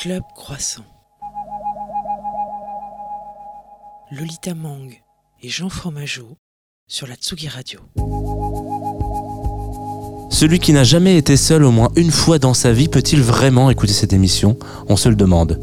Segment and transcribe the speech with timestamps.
[0.00, 0.84] Club Croissant.
[4.12, 4.94] Lolita Mang
[5.42, 6.36] et Jean Fromageau
[6.86, 7.80] sur la Tsugi Radio.
[10.30, 13.70] Celui qui n'a jamais été seul au moins une fois dans sa vie peut-il vraiment
[13.70, 14.56] écouter cette émission?
[14.88, 15.58] On se le demande.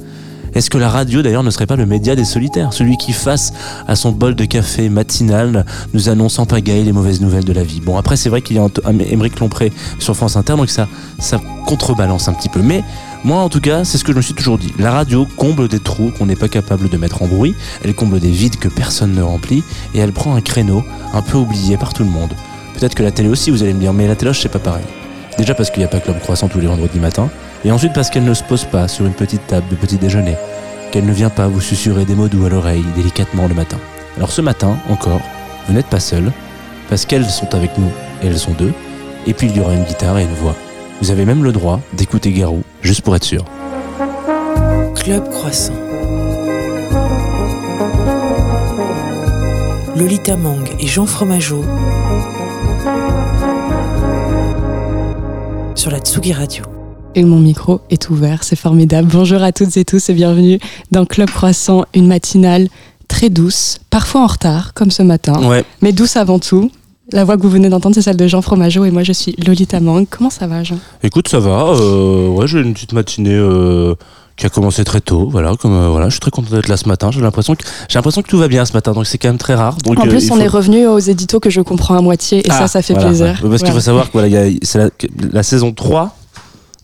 [0.56, 3.52] Est-ce que la radio d'ailleurs ne serait pas le média des solitaires Celui qui face
[3.90, 7.64] à son bol de café matinal nous annonce en pagaille les mauvaises nouvelles de la
[7.64, 7.82] vie?
[7.82, 8.66] Bon après c'est vrai qu'il y a
[9.10, 10.88] Émeric Lompré sur France Inter donc ça,
[11.20, 12.62] ça contrebalance un petit peu.
[12.62, 12.86] Mais
[13.26, 14.72] moi en tout cas c'est ce que je me suis toujours dit.
[14.80, 18.22] La radio comble des trous qu'on n'est pas capable de mettre en bruit, elle comble
[18.22, 19.62] des vides que personne ne remplit
[19.94, 22.32] et elle prend un créneau un peu oublié par tout le monde.
[22.76, 24.86] Peut-être que la télé aussi vous allez me dire mais la télé c'est pas pareil.
[25.38, 27.30] Déjà parce qu'il n'y a pas Club Croissant tous les vendredis matins,
[27.66, 30.36] et ensuite parce qu'elle ne se pose pas sur une petite table de petit déjeuner,
[30.92, 33.78] qu'elle ne vient pas vous susurrer des mots doux à l'oreille délicatement le matin.
[34.18, 35.20] Alors ce matin, encore,
[35.68, 36.32] vous n'êtes pas seul,
[36.90, 37.90] parce qu'elles sont avec nous,
[38.22, 38.72] et elles sont deux,
[39.26, 40.56] et puis il y aura une guitare et une voix.
[41.02, 43.44] Vous avez même le droit d'écouter Garou, juste pour être sûr.
[44.96, 45.74] Club Croissant.
[49.96, 51.64] Lolita Mang et Jean Fromageau
[55.74, 56.75] sur la Tsugi Radio.
[57.18, 59.08] Et mon micro est ouvert, c'est formidable.
[59.10, 60.60] Bonjour à toutes et tous et bienvenue
[60.92, 62.68] dans Club Croissant, une matinale
[63.08, 65.64] très douce, parfois en retard, comme ce matin, Ouais.
[65.82, 66.70] mais douce avant tout.
[67.14, 69.34] La voix que vous venez d'entendre, c'est celle de Jean Fromageau et moi je suis
[69.46, 70.06] Lolita Mang.
[70.10, 70.78] Comment ça va, Jean?
[71.04, 71.68] Écoute, ça va.
[71.80, 73.94] euh, ouais, j'ai une petite matinée euh,
[74.36, 75.30] qui a commencé très tôt.
[75.32, 77.12] Voilà, comme euh, voilà, je suis très content d'être là ce matin.
[77.12, 79.38] J'ai l'impression que j'ai l'impression que tout va bien ce matin, donc c'est quand même
[79.38, 79.78] très rare.
[79.86, 82.40] Donc, En euh, plus, on faut- est revenu aux éditos que je comprends à moitié
[82.46, 83.40] et ça, Ah, ça fait voilà, plaisir.
[83.42, 83.50] ouais.
[83.52, 84.90] Parce qu'il faut savoir que voilà, il y a- la,
[85.32, 86.18] la saison 3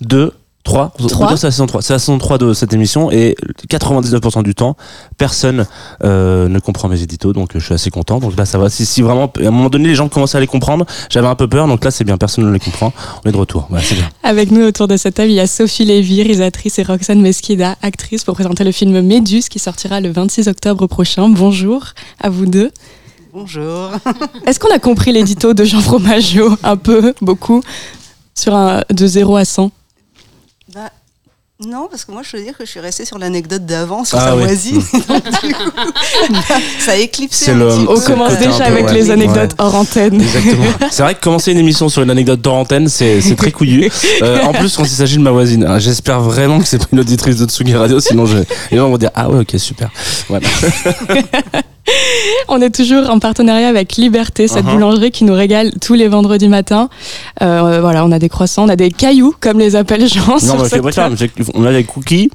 [0.01, 1.27] de 3, on peut Trois.
[1.27, 3.35] dire c'est la saison 3, c'est la saison 3 de cette émission et
[3.67, 4.77] 99% du temps,
[5.17, 5.65] personne
[6.03, 8.19] euh, ne comprend mes éditos, donc euh, je suis assez content.
[8.19, 8.69] Donc là, ça va.
[8.69, 11.33] Si, si vraiment, à un moment donné, les gens commençaient à les comprendre, j'avais un
[11.33, 12.93] peu peur, donc là, c'est bien, personne ne les comprend.
[13.25, 14.07] On est de retour, voilà, c'est bien.
[14.21, 17.75] Avec nous autour de cette table, il y a Sophie Lévy, réalisatrice, et Roxane Mesquida,
[17.81, 21.27] actrice, pour présenter le film Méduse qui sortira le 26 octobre prochain.
[21.27, 21.85] Bonjour
[22.19, 22.69] à vous deux.
[23.33, 23.89] Bonjour.
[24.45, 26.55] Est-ce qu'on a compris l'édito de Jean Fromageau?
[26.63, 27.63] Un peu, beaucoup,
[28.35, 29.71] sur un de 0 à 100 Bah,
[31.67, 34.17] non, parce que moi, je veux dire que je suis restée sur l'anecdote d'avant, sur
[34.17, 34.43] Ah sa oui.
[34.43, 34.81] voisine.
[35.07, 36.39] Donc, du coup, bah,
[36.79, 38.01] ça a éclipsé C'est un le- petit On peu.
[38.01, 38.93] Commence déjà avec ouais.
[38.93, 39.55] les anecdotes Ouais.
[39.65, 40.19] hors antenne.
[40.21, 40.63] Exactement.
[40.91, 43.89] C'est vrai que commencer une émission sur une anecdote d'hors antenne, c'est c'est très couillu.
[44.23, 46.87] Euh, en plus, quand il s'agit de ma voisine, hein, j'espère vraiment que c'est pas
[46.91, 48.37] une auditrice de Tsugi Radio, sinon je,
[48.71, 49.89] les gens vont dire ah ouais ok super.
[50.29, 50.47] Voilà.
[52.47, 54.73] On est toujours en partenariat avec Liberté, cette Uh-huh.
[54.73, 56.89] boulangerie qui nous régale tous les vendredis matins.
[57.41, 60.33] Euh, voilà, on a des croissants, on a des cailloux, comme les appelle Jean.
[60.33, 62.29] Non, sur mais c'est cette c'est que on a des cookies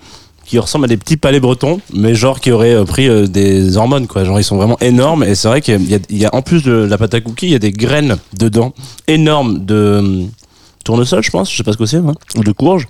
[0.47, 3.77] qui ressemblent à des petits palais bretons, mais genre qui auraient euh, pris euh, des
[3.77, 4.25] hormones, quoi.
[4.25, 6.41] Genre, ils sont vraiment énormes, et c'est vrai qu'il y, a- il y a, en
[6.43, 8.73] plus de la pâte à cookies, il y a des graines dedans,
[9.09, 10.23] énormes de
[10.85, 12.87] tournesol, je pense, je sais pas ce que c'est, hein, ou de courge.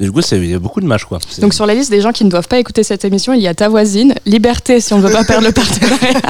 [0.00, 1.18] Et du coup, il y a beaucoup de quoi.
[1.28, 3.40] C'est- Donc sur la liste des gens qui ne doivent pas écouter cette émission, il
[3.42, 6.20] y a ta voisine, Liberté si on ne veut pas perdre le partenariat.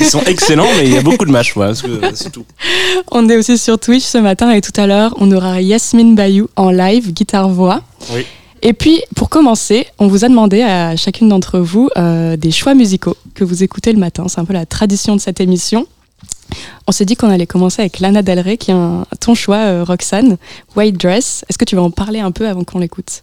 [0.00, 1.30] Ils sont excellents, mais il y a beaucoup de
[1.82, 2.44] que c'est tout.
[3.12, 6.48] On est aussi sur Twitch ce matin et tout à l'heure, on aura Yasmine Bayou
[6.56, 7.82] en live, guitare-voix.
[8.14, 8.24] Oui.
[8.62, 12.72] Et puis, pour commencer, on vous a demandé à chacune d'entre vous euh, des choix
[12.74, 14.24] musicaux que vous écoutez le matin.
[14.28, 15.86] C'est un peu la tradition de cette émission.
[16.86, 19.58] On s'est dit qu'on allait commencer avec Lana Del Rey, qui est un, ton choix,
[19.58, 20.36] euh, Roxane,
[20.76, 21.44] White Dress.
[21.48, 23.22] Est-ce que tu vas en parler un peu avant qu'on l'écoute?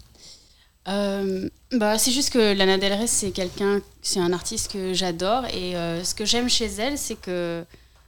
[0.87, 5.45] Euh, bah, c'est juste que Lana Del Rey, c'est quelqu'un, c'est un artiste que j'adore
[5.45, 7.63] et euh, ce que j'aime chez elle, c'est que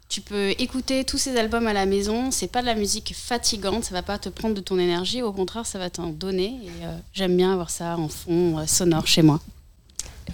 [0.10, 2.32] tu peux écouter tous ses albums à la maison.
[2.32, 5.22] C'est pas de la musique fatigante, ça va pas te prendre de ton énergie.
[5.22, 6.58] Au contraire, ça va t'en donner.
[6.64, 9.40] Et euh, j'aime bien avoir ça en fond sonore chez moi.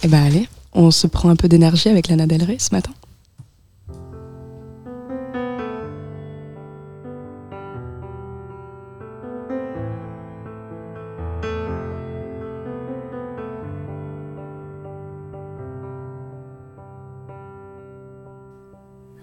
[0.02, 2.92] Eh ben allez, on se prend un peu d'énergie avec Lana Del Rey ce matin.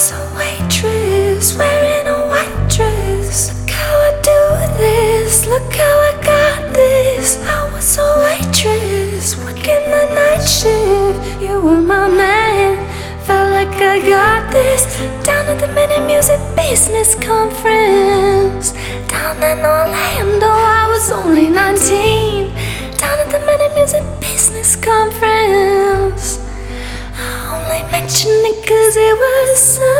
[0.00, 3.50] was a waitress wearing a white dress.
[3.68, 7.36] How I do this, look how I got this.
[7.44, 11.42] I was a waitress working the night shift.
[11.42, 12.78] You were my man,
[13.26, 14.80] felt like I got this.
[15.22, 18.72] Down at the Minute Music Business Conference.
[19.06, 22.29] Down in Orlando, I was only 19.
[28.90, 29.99] Cause it was such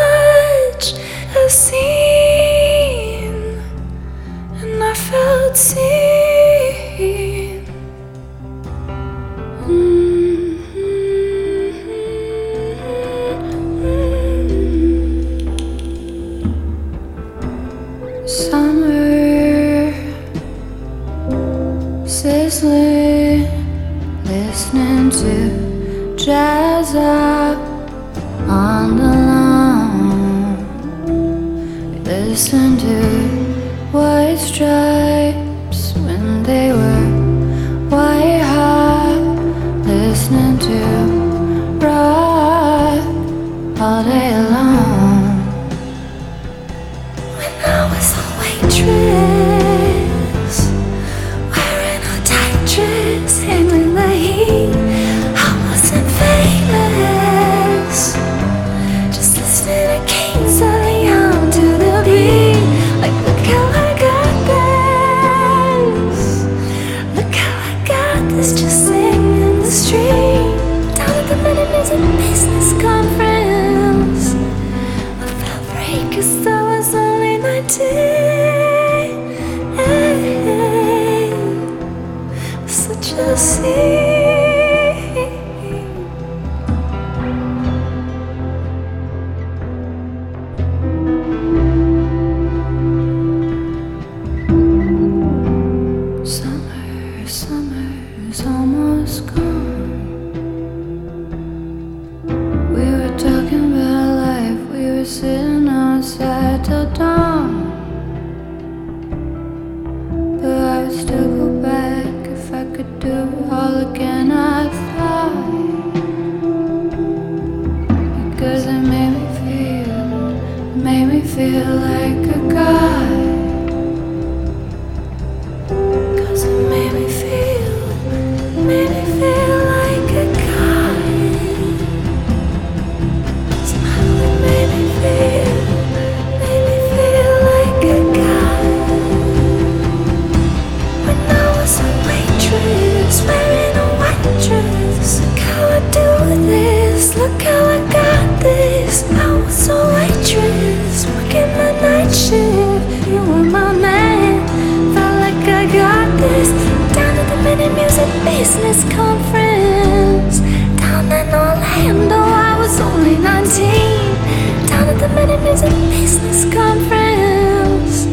[147.30, 149.04] look how I got this.
[149.12, 153.08] I was a waitress, working the night shift.
[153.08, 154.46] You were my man,
[154.94, 156.48] felt like I got this.
[156.94, 160.40] Down at the Minute Music Business Conference,
[160.80, 164.66] down in Orlando, I was only 19.
[164.68, 168.06] Down at the Minute Music Business Conference.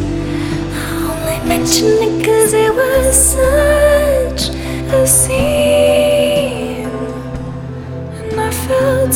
[0.74, 4.54] I only mentioned it cause it was such
[4.92, 5.87] a scene.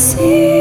[0.03, 0.52] see.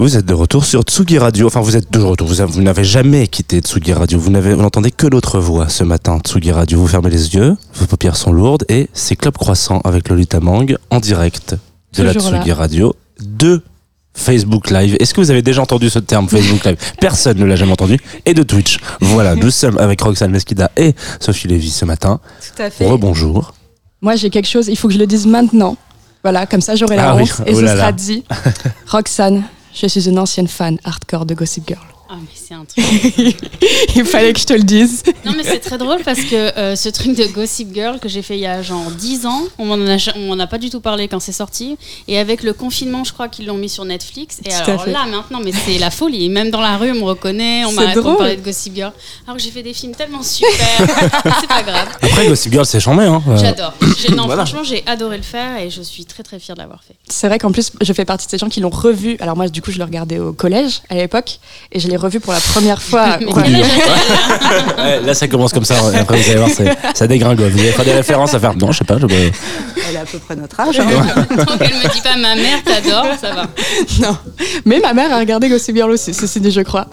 [0.00, 1.46] Vous êtes de retour sur Tsugi Radio.
[1.46, 2.26] Enfin, vous êtes de retour.
[2.26, 4.18] Vous, avez- vous n'avez jamais quitté Tsugi Radio.
[4.18, 6.18] Vous n'entendez que l'autre voix ce matin.
[6.24, 6.78] Tsugi Radio.
[6.80, 10.74] Vous fermez les yeux, vos paupières sont lourdes et c'est Club Croissant avec Lolita Mang
[10.88, 11.54] en direct
[11.92, 12.14] de la.
[12.14, 13.62] Tsugi Radio de
[14.14, 14.96] Facebook Live.
[15.00, 16.78] Est-ce que vous avez déjà entendu ce terme Facebook Live?
[16.98, 17.98] Personne ne l'a jamais entendu.
[18.24, 18.78] Et de Twitch.
[19.02, 22.20] Voilà, nous sommes avec Roxane Mesquida et Sophie Lévy ce matin.
[22.56, 22.88] Tout à fait.
[22.88, 23.52] Rebonjour.
[24.00, 25.76] Moi, j'ai quelque chose, il faut que je le dise maintenant.
[26.22, 28.24] Voilà, comme ça, j'aurai la Ah oui, honte et oh ce là sera dit.
[28.86, 29.42] Roxane,
[29.74, 31.99] je suis une ancienne fan hardcore de Gossip Girl.
[32.12, 32.84] Ah, mais c'est un truc.
[33.94, 35.04] Il fallait que je te le dise.
[35.24, 38.22] Non, mais c'est très drôle parce que euh, ce truc de Gossip Girl que j'ai
[38.22, 41.20] fait il y a genre 10 ans, on m'en a, pas du tout parlé quand
[41.20, 41.76] c'est sorti.
[42.08, 44.40] Et avec le confinement, je crois qu'ils l'ont mis sur Netflix.
[44.44, 46.28] Et Tout alors là, maintenant, mais c'est la folie.
[46.30, 48.16] Même dans la rue, on me reconnaît, on drôle.
[48.16, 48.92] parler de Gossip Girl.
[49.26, 50.50] Alors que j'ai fait des films tellement super.
[51.40, 51.88] c'est pas grave.
[52.02, 53.04] Après, Gossip Girl, c'est chambé.
[53.04, 53.22] Hein.
[53.28, 53.74] Euh, J'adore.
[54.16, 54.44] Non, Voilà.
[54.44, 56.94] franchement, j'ai adoré le faire et je suis très très fière de l'avoir fait.
[57.08, 59.16] C'est vrai qu'en plus, je fais partie de ces gens qui l'ont revu.
[59.20, 61.38] Alors moi, du coup, je le regardais au collège à l'époque,
[61.70, 63.18] et je l'ai revu pour la première fois.
[65.04, 65.76] Là, ça commence comme ça.
[65.94, 67.48] et Après, vous allez voir, c'est- ça dégringole.
[67.50, 68.56] Vous allez faire des références à faire.
[68.56, 68.98] Non, je sais pas.
[68.98, 69.06] Je...
[69.06, 70.78] Elle a à peu près notre âge.
[70.80, 70.84] hein.
[71.46, 73.46] Tant qu'elle me dit pas ma mère t'adore, ça va.
[74.00, 74.16] Non.
[74.64, 76.86] Mais ma mère a regardé Gossip Girl aussi, ceci dit, je crois.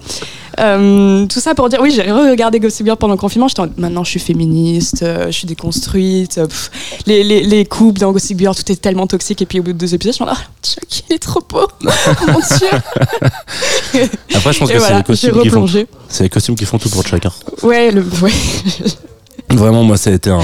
[0.59, 3.47] Euh, tout ça pour dire, oui, j'ai regardé Gossip Girl pendant le confinement.
[3.47, 6.37] J'étais en- maintenant, je suis féministe, euh, je suis déconstruite.
[6.39, 6.71] euh, pff,
[7.05, 9.41] les, les, les couples dans Gossip Girl, tout est tellement toxique.
[9.41, 11.41] Et puis au bout de deux épisodes, je me dis, ah, Chuck, il est trop
[11.47, 11.67] beau.
[12.27, 12.67] Mon Dieu.
[14.35, 15.65] Après, je pense Et que voilà, c'est les costumes qui font.
[16.09, 17.31] C'est les costumes qui font tout pour chacun.
[17.63, 18.31] Ouais, le, ouais.
[19.49, 20.41] Vraiment, moi, ça a été un.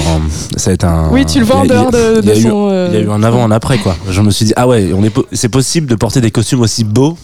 [0.56, 2.88] Ça a été un Oui, tu le vois en dehors de, de son.
[2.90, 3.96] Il y a eu un avant, un après, quoi.
[4.08, 6.60] Je me suis dit, ah ouais, on est po- c'est possible de porter des costumes
[6.62, 7.18] aussi beaux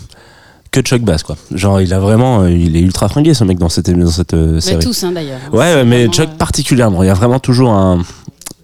[0.71, 1.37] que Chuck Bass, quoi.
[1.53, 4.35] Genre, il a vraiment, euh, il est ultra fringué, ce mec, dans cette, dans cette
[4.35, 4.85] euh, Mais série.
[4.85, 5.41] tous, hein, d'ailleurs.
[5.53, 7.03] Ouais, ouais, mais Chuck euh, particulièrement.
[7.03, 8.03] Il y a vraiment toujours un.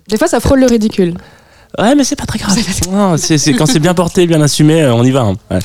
[0.09, 1.15] Des fois, ça frôle le ridicule.
[1.79, 2.57] Ouais, mais c'est pas très grave.
[2.91, 5.23] Non, c'est, c'est- quand c'est bien porté, bien assumé, on y va.
[5.23, 5.35] hein.
[5.51, 5.59] Ouais.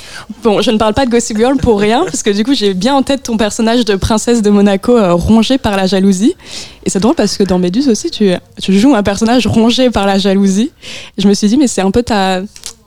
[0.43, 2.73] Bon, je ne parle pas de Gossip Girl pour rien, parce que du coup, j'ai
[2.73, 6.33] bien en tête ton personnage de princesse de Monaco euh, rongé par la jalousie.
[6.85, 8.31] Et c'est drôle parce que dans Méduse aussi, tu,
[8.61, 10.71] tu joues un personnage rongé par la jalousie.
[11.17, 12.41] Et je me suis dit, mais c'est un peu ta.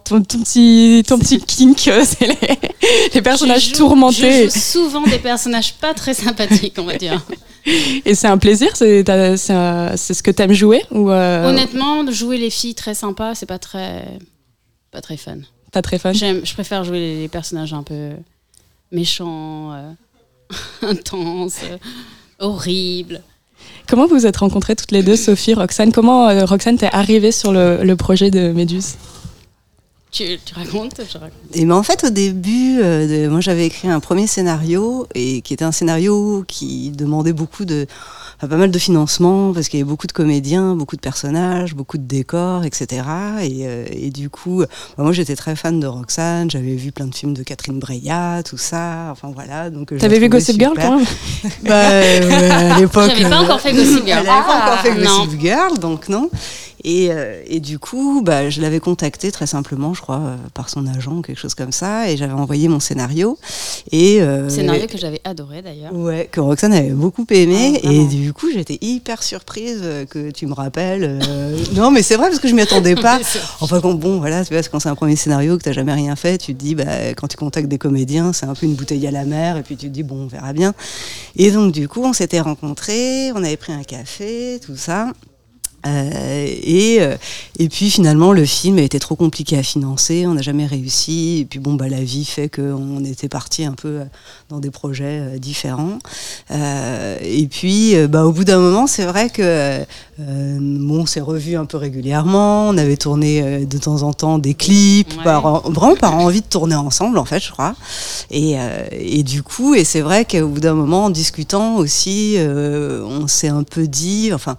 [0.05, 2.37] Ton, ton petit, ton petit kink, euh, c'est les,
[3.15, 4.49] les personnages je joue- tourmentés.
[4.49, 7.25] Je joue souvent des personnages pas très sympathiques, on va dire.
[8.05, 12.37] Et c'est un plaisir, c'est ta- c'est ce que t'aimes jouer ou euh, Honnêtement, jouer
[12.37, 14.05] les filles très sympas, c'est pas très,
[14.91, 15.39] pas très fun.
[15.73, 18.11] pas très fun je préfère jouer les, les personnages un peu
[18.93, 19.91] méchants, euh,
[20.83, 21.79] intenses, euh,
[22.39, 23.23] horribles.
[23.89, 25.91] Comment vous vous êtes rencontrées toutes les deux, Sophie, Roxane?
[25.93, 28.97] Comment euh, Roxane t'es arrivée sur le, le projet de Méduse?
[30.14, 31.33] Tu, tu racontes Je raconte.
[31.54, 35.40] Et ben en fait, au début, euh, de- moi j'avais écrit un premier scénario et
[35.42, 37.87] qui était un scénario qui demandait beaucoup de,
[38.37, 41.75] enfin, pas mal de financement parce qu'il y avait beaucoup de comédiens, beaucoup de personnages,
[41.75, 43.02] beaucoup de décors, etc.
[43.42, 47.06] Et, euh, et du coup, bah, moi j'étais très fan de Roxane, j'avais vu plein
[47.09, 49.09] de films de Catherine Breillat, tout ça.
[49.11, 49.68] Enfin voilà.
[49.71, 51.06] Donc T'avais vu Gossip Girl quand même
[51.64, 53.11] Bah, ouais, à l'époque.
[53.16, 54.21] J'avais pas euh, encore fait Gossip Girl.
[54.21, 55.25] Elle n'avait pas encore fait Ah, non.
[55.25, 56.30] Gossip Girl, donc non.
[56.85, 60.69] Et, euh, et du coup, bah, je l'avais contacté très simplement, je crois, euh, par
[60.69, 63.38] son agent, quelque chose comme ça, et j'avais envoyé mon scénario.
[63.91, 65.95] Et, euh, Scénario que j'avais adoré d'ailleurs.
[65.95, 67.81] Ouais, que Roxane avait beaucoup aimé.
[67.83, 71.21] Ah, et du coup, j'étais hyper surprise que tu me rappelles.
[71.75, 73.19] non, mais c'est vrai, parce que je m'y attendais pas.
[73.61, 76.17] Enfin, quand, bon, voilà, tu vois, quand c'est un premier scénario que t'as jamais rien
[76.17, 79.07] fait, tu te dis, bah, quand tu contactes des comédiens, c'est un peu une bouteille
[79.07, 80.75] à la mer, et puis tu te dis, bon, on verra bien.
[81.37, 85.12] Et donc, du coup, on s'était rencontrés, on avait pris un café, tout ça.
[85.87, 87.17] Euh, et, euh,
[87.59, 91.41] et puis finalement, le film été trop compliqué à financer, on n'a jamais réussi.
[91.41, 94.05] Et puis bon, bah, la vie fait qu'on était parti un peu euh,
[94.49, 95.99] dans des projets euh, différents.
[96.50, 99.85] Euh, et puis, bah, au bout d'un moment, c'est vrai que euh,
[100.19, 102.69] bon, on s'est revus un peu régulièrement.
[102.69, 105.23] On avait tourné de temps en temps des clips, Ouais.
[105.25, 107.75] par, vraiment par envie de tourner ensemble, en fait, je crois.
[108.31, 112.35] Et, euh, et du coup, et c'est vrai qu'au bout d'un moment, en discutant aussi,
[112.38, 114.57] euh, on s'est un peu dit, enfin,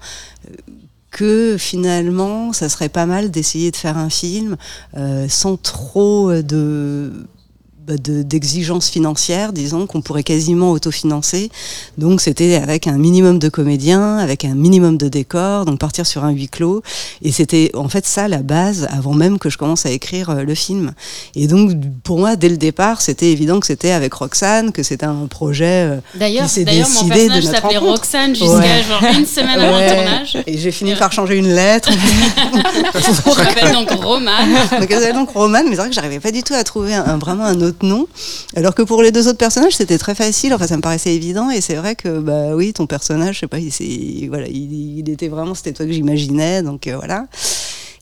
[1.16, 4.58] que finalement, ça serait pas mal d'essayer de faire un film
[4.98, 7.26] euh, sans trop de
[7.88, 11.52] bah, de- d'exigences financières, disons, qu'on pourrait quasiment autofinancer.
[11.98, 16.24] Donc c'était avec un minimum de comédiens, avec un minimum de décors, donc partir sur
[16.24, 16.82] un huis clos.
[17.22, 20.44] Et c'était en fait ça la base avant même que je commence à écrire euh,
[20.44, 20.94] le film.
[21.36, 21.72] Et donc
[22.04, 25.66] pour moi, dès le départ, c'était évident que c'était avec Roxane, que c'était un projet.
[25.66, 27.98] euh, D'ailleurs, qui s'est d'ailleurs mon décidé de personnage notre s'appelait rencontre.
[28.00, 28.84] Roxane jusqu'à Ouais.
[28.88, 29.90] genre une semaine avant ouais.
[29.90, 30.38] le tournage.
[30.48, 31.90] Et j'ai fini par changer une lettre.
[32.96, 34.32] Je m'appelle donc Roman.
[34.80, 37.18] donc donc Roman, mais c'est vrai que j'arrivais pas du tout à trouver un, un-
[37.18, 38.08] vraiment un autre nom.
[38.56, 40.54] Alors que pour les deux autres personnages, c'était très facile.
[40.54, 41.50] Enfin, ça me paraissait évident.
[41.50, 45.10] Et c'est vrai que bah oui, ton personnage, je sais pas, il, voilà, il, il
[45.10, 46.62] était vraiment, c'était toi que j'imaginais.
[46.62, 47.28] Donc euh, voilà.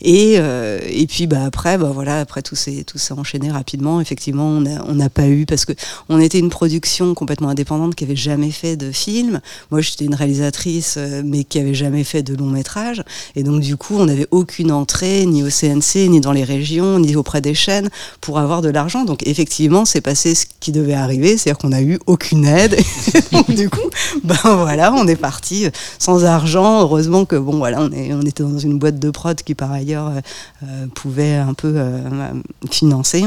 [0.03, 4.01] Et, euh, et puis bah après bah voilà après tout s'est tout enchaîné rapidement.
[4.01, 5.71] Effectivement on n'a pas eu parce que
[6.09, 9.39] on était une production complètement indépendante qui avait jamais fait de film.
[9.71, 13.01] Moi j'étais une réalisatrice euh, mais qui avait jamais fait de long métrage.
[13.35, 16.99] Et donc du coup on n'avait aucune entrée ni au CNC ni dans les régions
[16.99, 19.05] ni auprès des chaînes pour avoir de l'argent.
[19.05, 22.77] Donc effectivement c'est passé ce qui devait arriver c'est-à-dire qu'on a eu aucune aide.
[23.31, 23.89] Donc du coup
[24.25, 26.81] ben voilà on est parti euh, sans argent.
[26.81, 29.71] Heureusement que bon voilà on est on était dans une boîte de prod qui par
[29.71, 30.21] ailleurs euh,
[30.63, 32.33] euh, pouvait un peu euh,
[32.69, 33.25] financer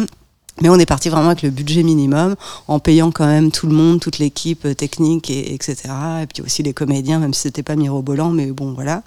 [0.61, 2.37] Mais on est parti vraiment avec le budget minimum,
[2.69, 5.77] en payant quand même tout le monde, toute l'équipe technique, et, etc.
[6.23, 9.03] Et puis aussi les comédiens, même si c'était pas mirobolant, mais bon, voilà.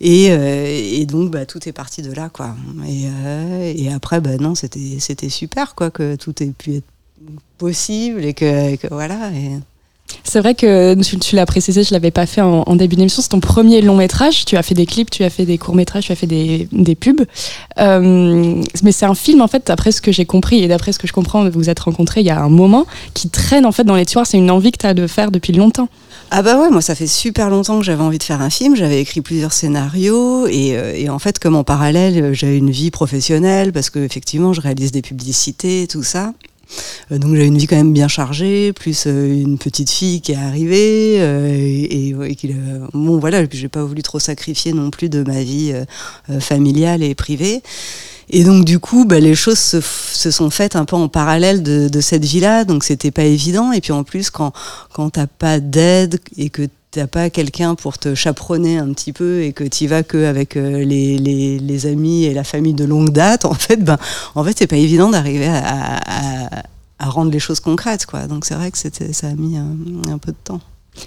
[0.00, 2.56] Et, donc, bah, tout est parti de là, quoi.
[2.86, 6.84] Et, après, bah, non, c'était super, quoi, que tout ait pu être
[7.58, 9.30] possible et que, voilà.
[10.22, 13.22] C'est vrai que tu, l'as précisé, je l'avais pas fait en, début d'émission.
[13.22, 14.44] C'est ton premier long métrage.
[14.44, 16.96] Tu as fait des clips, tu as fait des courts métrages, tu as fait des,
[16.98, 17.24] pubs.
[17.78, 20.98] Euh, mais c'est un film en fait, d'après ce que j'ai compris et d'après ce
[20.98, 23.72] que je comprends, vous vous êtes rencontrés il y a un moment, qui traîne en
[23.72, 24.26] fait dans les tiroirs.
[24.26, 25.88] C'est une envie que tu as de faire depuis longtemps.
[26.30, 28.74] Ah bah ouais, moi ça fait super longtemps que j'avais envie de faire un film,
[28.74, 32.90] j'avais écrit plusieurs scénarios et, euh, et en fait comme en parallèle j'avais une vie
[32.90, 36.32] professionnelle parce que effectivement je réalise des publicités, tout ça.
[37.12, 40.32] Euh, donc j'avais une vie quand même bien chargée, plus euh, une petite fille qui
[40.32, 42.54] est arrivée euh, et, et, et qui,
[42.92, 45.72] bon voilà, j'ai pas voulu trop sacrifier non plus de ma vie
[46.40, 47.62] familiale et privée.
[48.30, 51.62] Et donc du coup, bah, les choses se, se sont faites un peu en parallèle
[51.62, 53.72] de, de cette vie-là, donc c'était pas évident.
[53.72, 54.52] Et puis en plus, quand
[54.92, 59.42] quand t'as pas d'aide et que t'as pas quelqu'un pour te chaperonner un petit peu
[59.42, 62.84] et que tu vas que avec euh, les, les, les amis et la famille de
[62.84, 63.98] longue date, en fait, ben
[64.36, 66.00] en fait c'est pas évident d'arriver à,
[66.98, 68.26] à, rendre les choses concrètes, quoi.
[68.28, 69.76] Donc c'est vrai que ça a mis un,
[70.08, 70.60] un peu de temps.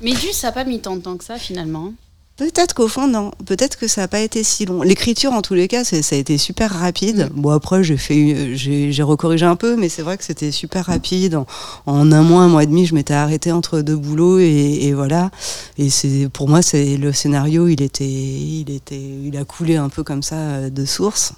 [0.03, 1.94] Mais du, ça n'a pas mis tant de temps que ça finalement.
[2.38, 3.32] Peut-être qu'au fond, non.
[3.48, 4.84] Peut-être que ça n'a pas été si long.
[4.84, 7.29] L'écriture, en tous les cas, ça a été super rapide.
[7.34, 11.36] Bon, après, j'ai fait, j'ai recorrigé un peu, mais c'est vrai que c'était super rapide.
[11.36, 11.46] En,
[11.88, 14.94] en un mois, un mois et demi, je m'étais arrêtée entre deux boulots et, et
[14.94, 15.32] voilà.
[15.79, 19.89] Et c'est, pour moi, c'est le scénario, il était, il était, il a coulé un
[19.89, 21.34] peu comme ça euh, de source.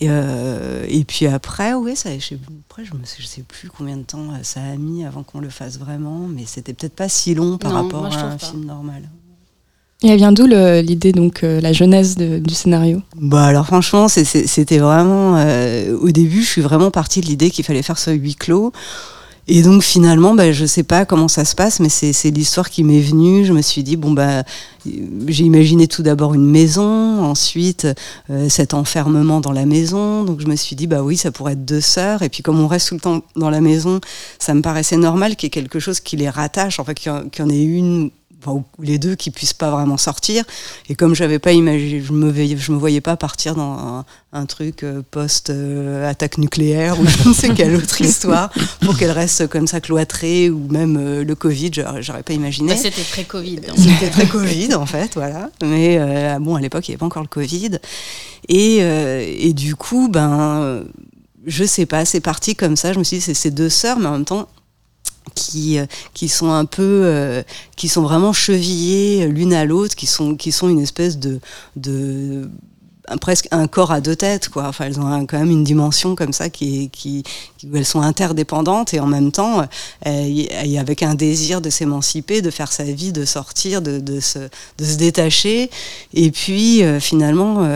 [0.00, 2.38] Et, euh, et puis après, oui, ça, je sais,
[2.70, 5.50] après, je ne sais, plus combien de temps euh, ça a mis avant qu'on le
[5.50, 8.46] fasse vraiment, mais c'était peut-être pas si long par Non, rapport moi, à un pas.
[8.46, 9.02] film normal.
[10.04, 13.02] Et elle vient d'où l'idée, donc euh, la genèse de- du scénario?
[13.16, 17.64] Bah alors franchement, c'était vraiment euh, au début, je suis vraiment partie de l'idée qu'il
[17.64, 18.72] fallait faire ce huis clos.
[19.50, 22.84] Et donc finalement, bah, je sais pas comment ça se passe, mais c'est l'histoire qui
[22.84, 23.46] m'est venue.
[23.46, 24.44] Je me suis dit bon bah
[25.26, 27.88] j'ai imaginé tout d'abord une maison, ensuite
[28.30, 30.22] euh, cet enfermement dans la maison.
[30.22, 32.22] Donc je me suis dit bah oui, ça pourrait être deux sœurs.
[32.22, 34.00] Et puis comme on reste tout le temps dans la maison,
[34.38, 37.42] ça me paraissait normal qu'il y ait quelque chose qui les rattache, enfin qu'il y
[37.42, 40.44] en ait une enfin, ou les deux qui puissent pas vraiment sortir.
[40.88, 44.46] Et comme j'avais pas imaginé, je me je me voyais pas partir dans un, un
[44.46, 49.10] truc euh, post euh, attaque nucléaire ou je ne sais quelle autre histoire pour qu'elle
[49.10, 51.70] reste comme ça cloîtrée ou même euh, le Covid,
[52.00, 52.72] j'aurais pas imaginé.
[52.72, 53.56] Ouais, C'était pré-Covid.
[53.56, 53.76] donc.
[53.78, 55.50] C'était très Covid en fait, voilà.
[55.62, 57.78] Mais euh, bon, à l'époque, il n'y avait pas encore le Covid.
[58.48, 60.84] Et, euh, et du coup, ben,
[61.46, 62.92] je sais pas, c'est parti comme ça.
[62.92, 64.48] Je me suis dit, c'est ces deux sœurs, mais en même temps,
[65.38, 67.42] qui, euh, qui sont un peu, euh,
[67.76, 71.40] qui sont vraiment chevillées l'une à l'autre, qui sont, qui sont une espèce de,
[71.76, 72.48] de
[73.20, 74.66] presque un corps à deux têtes, quoi.
[74.68, 77.22] Enfin, elles ont quand même une dimension comme ça qui, qui,
[77.64, 79.66] où elles sont interdépendantes et en même temps,
[80.06, 80.44] euh,
[80.78, 84.84] avec un désir de s'émanciper, de faire sa vie, de sortir, de, de, se, de
[84.84, 85.70] se détacher,
[86.12, 87.66] et puis finalement.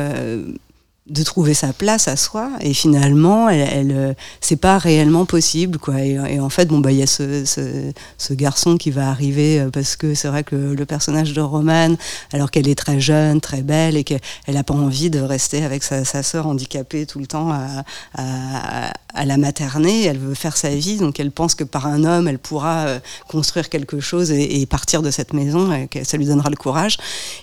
[1.09, 2.51] De trouver sa place à soi.
[2.61, 6.01] Et finalement elle, elle euh, c'est pas réellement possible quoi.
[6.01, 9.59] Et, en fait bon bah il y a ce, ce, ce garçon qui va arriver
[9.59, 11.97] euh, parce que c'est vrai que le, personnage de Romane
[12.33, 14.21] alors qu'elle est très jeune très belle et qu'elle
[14.57, 17.85] a pas envie de rester avec sa, sa sœur handicapée tout le temps à,
[18.15, 20.99] à, à la materner elle veut faire sa vie.
[20.99, 25.03] Donc elle pense que par un homme elle pourra euh, construire quelque chose et, partir
[25.03, 26.97] de cette maison et que ça lui donnera le courage.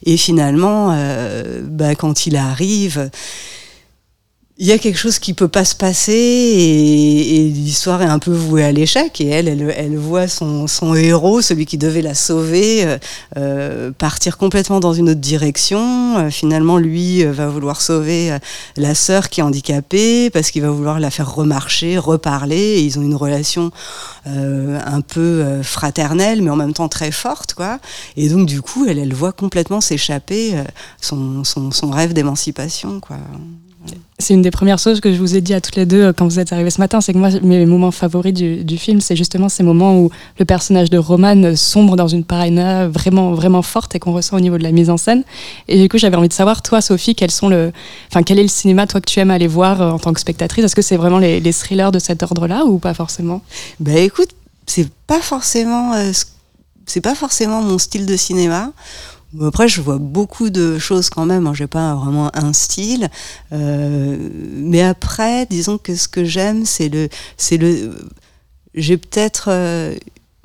[0.05, 0.87] Et finalement
[1.63, 3.09] bah, quand il arrive
[4.61, 8.19] il y a quelque chose qui peut pas se passer et, et l'histoire est un
[8.19, 12.01] peu vouée à l'échec et elle, elle, elle voit son, son héros, celui qui devait
[12.01, 12.97] la sauver, euh,
[13.37, 16.17] euh, partir complètement dans une autre direction.
[16.17, 18.39] Euh, finalement, lui euh, va vouloir sauver euh,
[18.75, 22.81] la sœur qui est handicapée parce qu'il va vouloir la faire remarcher, reparler.
[22.81, 23.71] Ils ont une relation
[24.25, 27.79] un peu fraternelle, mais en même temps très forte, quoi.
[28.15, 30.53] Et donc, du coup, elle, elle voit complètement s'échapper
[31.01, 33.17] son, son, son rêve d'émancipation, quoi.
[34.17, 36.13] C'est une des premières choses que je vous ai dit à toutes les deux euh,
[36.13, 39.15] quand vous êtes arrivés ce matin, c'est que moi, mes moments favoris du, film, c'est
[39.15, 43.61] justement ces moments où le personnage de Roman euh, sombre dans une paranoïa vraiment, vraiment
[43.61, 45.23] forte et qu'on ressent au niveau de la mise en scène.
[45.69, 47.71] Et du coup, j'avais envie de savoir, toi, Sophie, quels sont le,
[48.25, 50.65] quel est le cinéma, toi, que tu aimes aller voir euh, en tant que spectatrice?
[50.65, 53.41] Est-ce que c'est vraiment les, thrillers de cet ordre-là ou pas forcément?
[53.79, 54.31] Ben écoute,
[54.67, 56.25] c'est pas forcément, ce-
[56.85, 58.71] c'est pas forcément mon style de cinéma.
[59.41, 61.45] Après, je vois beaucoup de choses quand même.
[61.45, 63.09] hein, J'ai pas vraiment un style,
[63.51, 64.17] Euh,
[64.55, 67.91] mais après, disons que ce que j'aime, c'est le, c'est le.
[68.75, 69.95] J'ai peut-être euh,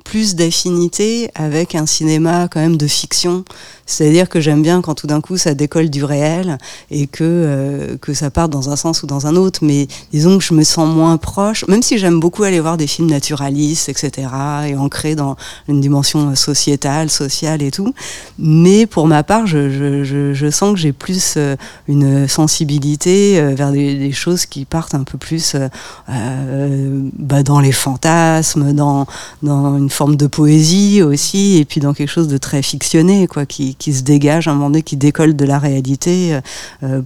[0.03, 3.43] plus d'affinité avec un cinéma quand même de fiction,
[3.85, 6.57] C'est-à-dire que j'aime bien quand tout d'un coup ça décolle du réel
[6.91, 9.59] et que, euh, que ça part dans un sens ou dans un autre.
[9.61, 12.87] Mais disons que je me sens moins proche, même si j'aime beaucoup aller voir des
[12.87, 14.27] films naturalistes, etc.,
[14.67, 15.35] et ancrés dans
[15.67, 17.93] une dimension sociétale, sociale et tout.
[18.39, 21.55] Mais pour ma part, je, je, je, je sens que j'ai plus euh,
[21.87, 25.67] une sensibilité euh, vers des, des, choses qui partent un peu plus euh,
[26.09, 29.05] euh, bah, dans les fantasmes, dans,
[29.43, 33.45] dans une forme de poésie aussi, et puis dans quelque chose de très fictionné, quoi,
[33.45, 36.39] qui, qui se dégage à un moment donné, qui décolle de la réalité
[36.83, 37.01] euh,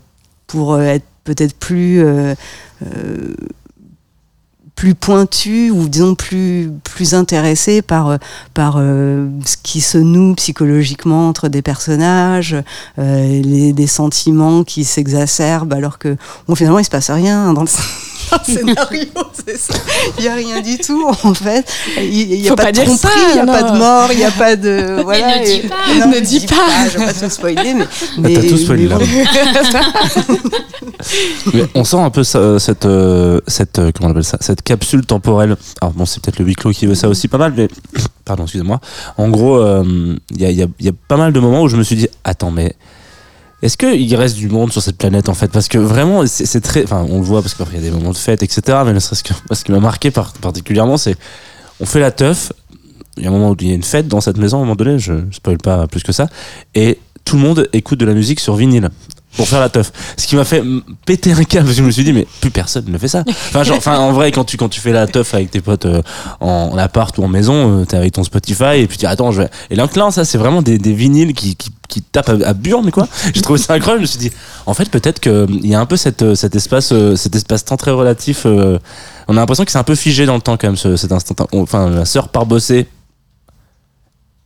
[0.47, 2.33] pour être peut-être plus euh,
[2.83, 3.35] euh,
[4.79, 8.17] plus pointu ou disons plus plus intéressé par
[8.53, 12.55] par euh, ce qui se noue psychologiquement entre des personnages,
[12.97, 16.15] euh, les, des sentiments qui s'exacerbent alors que
[16.47, 17.67] bon finalement il se passe rien dans le
[18.45, 19.07] scénario,
[19.45, 19.73] c'est ça.
[20.17, 21.65] Il n'y a rien du tout en fait.
[21.97, 23.53] Il n'y a Faut pas, pas de tromperie, il n'y a non.
[23.53, 25.39] pas de mort, il n'y a pas de voilà.
[25.39, 25.75] ne dis et- pas.
[25.99, 26.55] Non, Ne dis pas.
[26.93, 27.73] Je vais pas tout spoiler,
[28.17, 28.97] mais, Ah, t'as tout spoilé, mais là.
[31.53, 34.61] Mais on sent un peu ça, cette, euh, cette, euh, comment on appelle ça, cette
[34.61, 35.55] capsule temporelle.
[35.81, 37.67] Alors bon, c'est peut-être le huis clos qui veut ça aussi pas mal, mais
[38.25, 38.79] pardon, excusez-moi.
[39.17, 41.61] En gros, euh, il y, a, y a- il y a pas mal de moments
[41.63, 42.75] où je me suis dit, attends, mais
[43.61, 45.51] est-ce qu'il reste du monde sur cette planète en fait?
[45.51, 48.11] Parce que vraiment, c'est très, enfin, on le voit parce qu'il y a des moments
[48.11, 48.79] de fête, etc.
[48.85, 51.15] Mais ne serait-ce que, ce qui m'a marqué par- particulièrement, c'est,
[51.79, 52.53] on fait la teuf.
[53.17, 54.59] Il y a un moment où il y a une fête dans cette maison, à
[54.61, 56.29] un moment donné, je spoil pas plus que ça,
[56.73, 58.89] et tout le monde écoute de la musique sur vinyle
[59.35, 59.91] pour faire la teuf.
[60.17, 60.63] Ce qui m'a fait
[61.05, 63.23] péter un câble parce que je me suis dit mais plus personne ne fait ça.
[63.27, 65.85] Enfin, genre, enfin en vrai quand tu quand tu fais la teuf avec tes potes
[65.85, 66.01] euh,
[66.39, 69.05] en, en appart ou en maison, euh, t'es avec ton Spotify et puis tu dis
[69.05, 69.49] attends je vais.
[69.69, 72.91] Et l'inclin ça c'est vraiment des, des vinyles qui, qui, qui tapent à, à burne
[72.91, 73.07] quoi.
[73.33, 73.99] J'ai trouvé ça incroyable.
[74.05, 74.31] Je me suis dit
[74.65, 77.35] en fait peut-être que il y a un peu cette, euh, cet espace euh, cet
[77.35, 78.43] espace temps très relatif.
[78.45, 78.79] euh,
[79.27, 81.11] on a l'impression que c'est un peu figé dans le temps quand même ce, cet
[81.11, 81.35] instant.
[81.53, 82.87] Enfin la sœur part bosser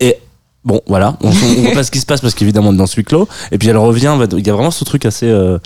[0.02, 0.18] et
[0.66, 1.32] Bon, voilà, on, on
[1.64, 3.28] voit pas ce qui se passe parce qu'évidemment on est dans ce huis clos.
[3.52, 5.58] Et puis elle revient, il y a vraiment ce truc assez, euh,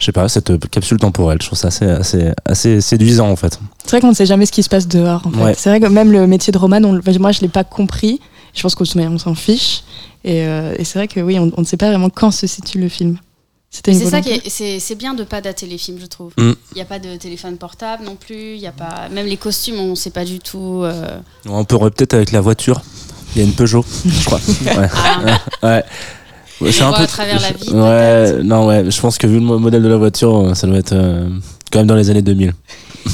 [0.00, 1.38] je sais pas, cette capsule temporelle.
[1.40, 3.60] Je trouve ça assez, assez, assez séduisant en fait.
[3.84, 5.22] C'est vrai qu'on ne sait jamais ce qui se passe dehors.
[5.26, 5.44] en fait.
[5.44, 5.54] Ouais.
[5.56, 8.20] C'est vrai que même le métier de Roman, on, moi je l'ai pas compris.
[8.54, 9.82] Je pense qu'on se- on s'en fiche.
[10.24, 12.46] Et, euh, et c'est vrai que oui, on, on ne sait pas vraiment quand se
[12.48, 13.18] situe le film.
[13.70, 16.32] C'est ça qui est, c'est, bien de pas dater les films, je trouve.
[16.36, 16.50] Mm.
[16.72, 18.54] Il n'y a pas de téléphone portable non plus.
[18.54, 20.80] Il y a pas, même les costumes, on sait pas du tout.
[20.82, 22.82] euh, On peut peut-être avec la voiture.
[23.34, 24.40] Il y a une Peugeot, je crois.
[24.64, 24.88] Ouais.
[24.94, 25.20] ah,
[25.66, 25.84] ouais.
[26.60, 27.02] Ouais, c'est un peu.
[27.02, 28.90] à travers la vie, Ouais, non, ouais.
[28.90, 31.26] Je pense que vu le mo- modèle de la voiture, euh, ça doit être euh,
[31.72, 32.52] quand même dans les années 2000.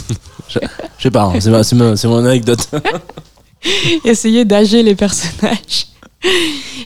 [0.48, 0.59] je,
[0.98, 2.68] je sais pas, hein, c'est ma- c'est ma- c'est mon anecdote.
[4.05, 5.87] Essayer d'âger les personnages.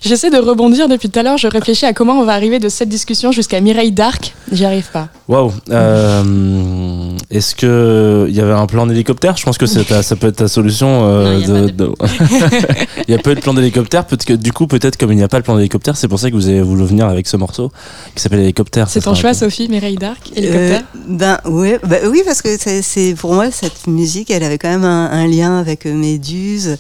[0.03, 1.39] J'essaie de rebondir depuis tout à l'heure.
[1.39, 4.35] Je réfléchis à comment on va arriver de cette discussion jusqu'à Mireille Dark.
[4.53, 5.09] J'y arrive pas.
[5.29, 5.53] Waouh.
[5.71, 9.37] Euh, Est-ce que il y avait un plan d'hélicoptère?
[9.37, 11.05] Je pense que ta- ça peut être ta solution.
[11.05, 12.77] euh, il y a de- pas de de-
[13.09, 14.05] il y a peu de plan d'hélicoptère.
[14.07, 16.31] Que du coup, peut-être comme il n'y a pas le plan d'hélicoptère, c'est pour ça
[16.31, 17.71] que vous avez voulu venir avec ce morceau
[18.15, 18.89] qui s'appelle Hélicoptère.
[18.91, 20.83] C'est ton choix, Sophie, Mireille Dark, hélicoptère?
[20.97, 24.69] Euh, ben ouais, bah oui parce que c'est- pour moi cette musique, elle avait quand
[24.71, 26.77] même un, un lien avec Méduse.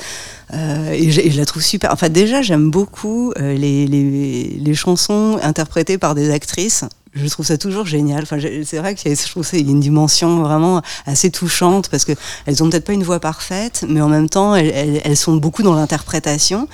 [0.53, 1.93] Euh, et, je, et je la trouve super.
[1.93, 6.85] Enfin, déjà, j'aime beaucoup euh, les, les, les chansons interprétées par des actrices.
[7.13, 8.23] Je trouve ça toujours génial.
[8.23, 12.05] Enfin, c'est vrai que je trouve qu'il y a une dimension vraiment assez touchante parce
[12.05, 12.13] que
[12.47, 15.75] elles ont peut-être pas une voix parfaite, mais en même temps, elles, sont beaucoup dans
[15.75, 16.69] l'interprétation.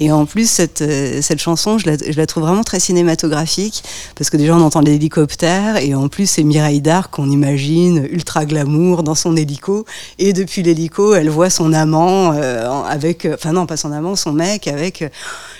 [0.00, 3.82] Et en plus, cette, euh, cette chanson, je la, je la trouve vraiment très cinématographique
[4.14, 8.46] parce que déjà, on entend l'hélicoptère et en plus, c'est Mireille Darc qu'on imagine ultra
[8.46, 9.84] glamour dans son hélico.
[10.18, 14.16] Et depuis l'hélico, elle voit son amant euh, avec, euh, enfin non, pas son amant,
[14.16, 15.08] son mec avec euh,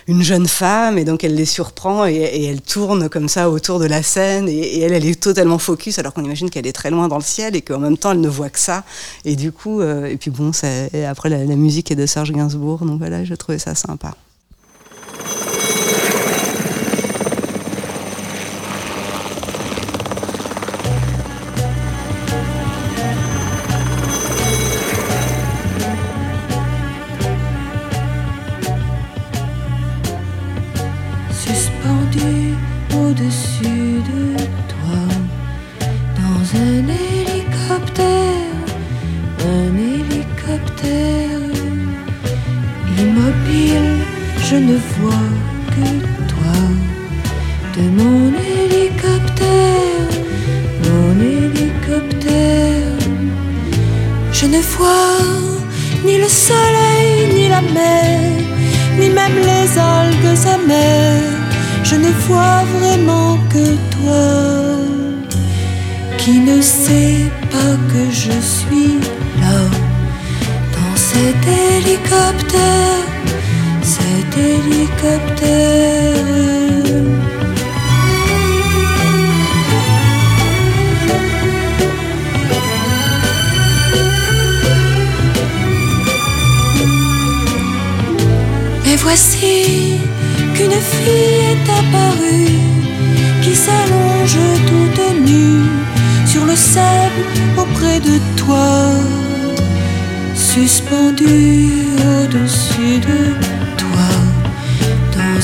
[0.06, 3.86] une jeune femme et donc elle les surprend et, elle tourne comme ça autour de
[3.86, 7.08] la scène et, elle, elle est totalement focus alors qu'on imagine qu'elle est très loin
[7.08, 8.84] dans le ciel et qu'en même temps elle ne voit que ça.
[9.24, 10.50] Et du coup, euh, et puis bon,
[11.08, 14.14] après la, la musique est de Serge Gainsbourg, donc voilà, j'ai trouvé ça sympa.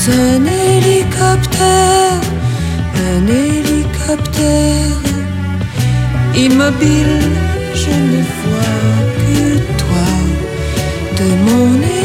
[0.07, 2.21] Un hélicoptère,
[2.95, 4.95] un hélicoptère.
[6.35, 7.21] Immobile,
[7.73, 8.85] je ne vois
[9.19, 10.09] que toi,
[11.17, 11.98] de mon hélicoptère,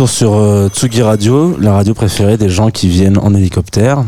[0.00, 4.02] retour sur euh, Tsugi Radio, la radio préférée des gens qui viennent en hélicoptère.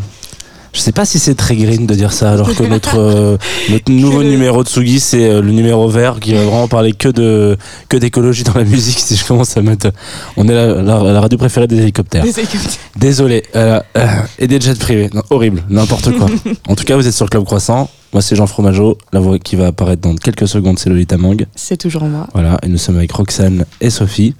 [0.72, 3.36] Je sais pas si c'est très green de dire ça, alors que notre, euh,
[3.70, 7.10] notre nouveau numéro de Tsugi, c'est euh, le numéro vert qui va vraiment parler que
[7.10, 7.58] de
[7.90, 8.98] que d'écologie dans la musique.
[8.98, 9.90] Si je commence à mettre,
[10.38, 12.22] on est la, la- la radio préférée des hélicoptères.
[12.24, 12.70] Des hélicoptères.
[12.96, 13.42] Désolé.
[14.38, 15.10] Et des jets privés.
[15.12, 15.62] Non, horrible.
[15.68, 16.26] N'importe quoi.
[16.68, 17.90] en tout cas, vous êtes sur Club Croissant.
[18.14, 18.96] Moi, c'est Jean Fromageau.
[19.12, 21.44] La voix qui va apparaître dans quelques secondes, c'est Lolita Mang.
[21.54, 22.28] C'est toujours moi.
[22.32, 22.56] Voilà.
[22.62, 24.34] Et nous sommes avec Roxane et Sophie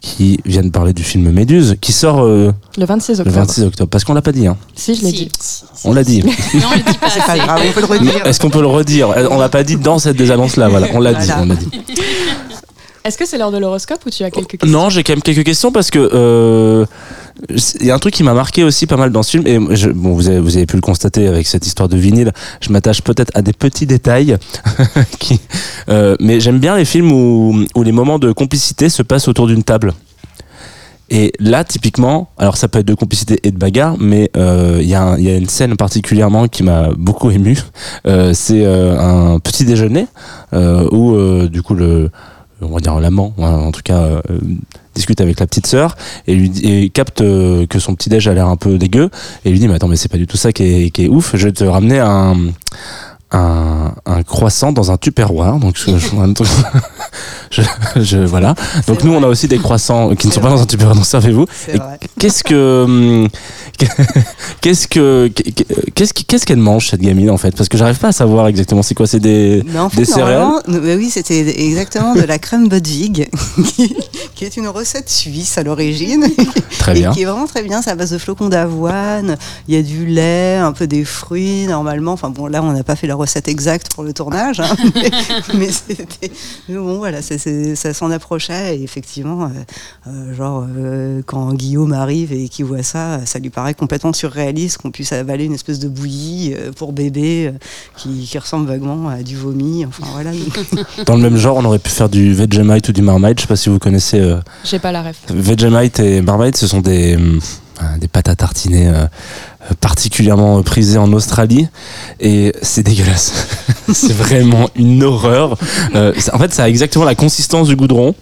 [0.00, 3.36] qui viennent parler du film Méduse qui sort euh, Le 26 le octobre.
[3.36, 3.90] 26 octobre.
[3.90, 4.46] Parce qu'on l'a pas dit.
[4.46, 4.56] Hein.
[4.74, 5.16] Si, je l'ai Si.
[5.24, 5.30] dit.
[5.84, 6.22] On l'a dit.
[6.22, 6.30] Non,
[6.72, 8.26] on le dit pas C'est pas grave, on peut le redire.
[8.26, 9.08] Est-ce qu'on peut le redire?
[9.30, 10.68] On l'a pas dit dans cette désannonce-là.
[10.68, 10.86] Voilà.
[10.94, 11.26] On l'a dit.
[11.26, 11.42] Voilà.
[11.42, 11.68] On l'a dit.
[13.08, 15.22] Est-ce que c'est l'heure de l'horoscope ou tu as quelques questions Non, j'ai quand même
[15.22, 16.84] quelques questions parce que euh,
[17.80, 19.58] il y a un truc qui m'a marqué aussi pas mal dans ce film et
[19.58, 22.32] bon vous avez, vous avez pu le constater avec cette histoire de vinyle.
[22.60, 24.36] Je m'attache peut-être à des petits détails
[25.88, 29.46] euh, mais j'aime bien les films où, où les moments de complicité se passent autour
[29.46, 29.94] d'une table.
[31.10, 34.88] Et là, typiquement, alors ça peut être de complicité et de bagarre, mais euh, il
[34.88, 37.56] y, un- il y a une scène particulièrement qui m'a beaucoup ému.
[38.06, 40.06] Euh, c'est euh, un petit déjeuner
[40.52, 42.10] euh, où euh, du coup le
[42.60, 44.20] on va dire l'amant, hein, en tout cas, euh,
[44.94, 48.34] discute avec la petite sœur et lui et capte euh, que son petit déj a
[48.34, 49.10] l'air un peu dégueu
[49.44, 51.08] et lui dit mais attends mais c'est pas du tout ça qui est, qui est
[51.08, 52.36] ouf, je vais te ramener un
[53.30, 55.90] un, un croissant dans un tupperware donc je,
[57.50, 57.62] je-
[58.02, 58.54] je- voilà
[58.86, 61.04] donc nous on a aussi des croissants qui ne sont pas dans un tupperware donc
[61.06, 61.98] servez-vous vrai.
[62.18, 63.28] Qu'est-ce que hum,
[64.60, 65.30] qu'est-ce que
[65.94, 67.54] qu'est-ce qu'est-ce qu'elle mange cette gamine en fait?
[67.56, 70.04] Parce que j'arrive pas à savoir exactement c'est quoi c'est des Mais en fait, Des
[70.04, 73.28] céréales bah oui, c'était exactement de la crème Budwig,
[73.76, 73.94] qui,
[74.34, 76.26] qui est une recette suisse à l'origine,
[76.78, 77.82] très et bien qui est vraiment très bien.
[77.82, 79.36] C'est à base de flocons d'avoine.
[79.68, 82.12] Il y a du lait, un peu des fruits normalement.
[82.12, 85.10] Enfin bon, là, on n'a pas fait la recette exacte pour le tournage, hein, mais,
[85.54, 86.30] mais c'était.
[86.68, 88.76] Mais bon, voilà, ça s'en approchait.
[88.78, 89.48] Et effectivement, euh,
[90.10, 94.78] euh, genre euh, quand Guillaume arrive et qu'il voit ça, ça lui paraît complètement surréaliste
[94.78, 97.58] qu'on puisse avaler une espèce de bouillie pour bébé euh,
[97.96, 99.84] qui, qui ressemble vaguement à du vomi.
[99.84, 100.30] Enfin voilà.
[100.32, 103.38] donc- Dans le même genre, on aurait pu faire du Vegemite ou du Marmite.
[103.38, 105.16] Je sais pas si vous connaissez euh, J'ai pas la ref.
[105.28, 106.56] Vegemite et Marmite.
[106.56, 107.40] Ce sont des, hum,
[107.82, 109.06] euh, des pâtes à tartiner euh,
[109.80, 111.68] particulièrement prisées en Australie.
[112.20, 113.46] Et c'est dégueulasse.
[113.92, 115.56] c'est vraiment une horreur.
[115.94, 118.14] Euh, en fait, ça a exactement la consistance du goudron.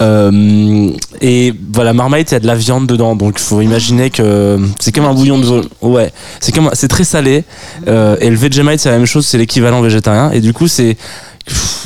[0.00, 3.16] Euh, et voilà, Marmite, il y a de la viande dedans.
[3.16, 5.68] Donc, il faut imaginer que c'est comme un bouillon de.
[5.80, 7.44] Ouais, c'est comme c'est très salé.
[7.88, 9.26] Euh, et le Vegemite, c'est la même chose.
[9.26, 10.30] C'est l'équivalent végétarien.
[10.32, 10.96] Et du coup, c'est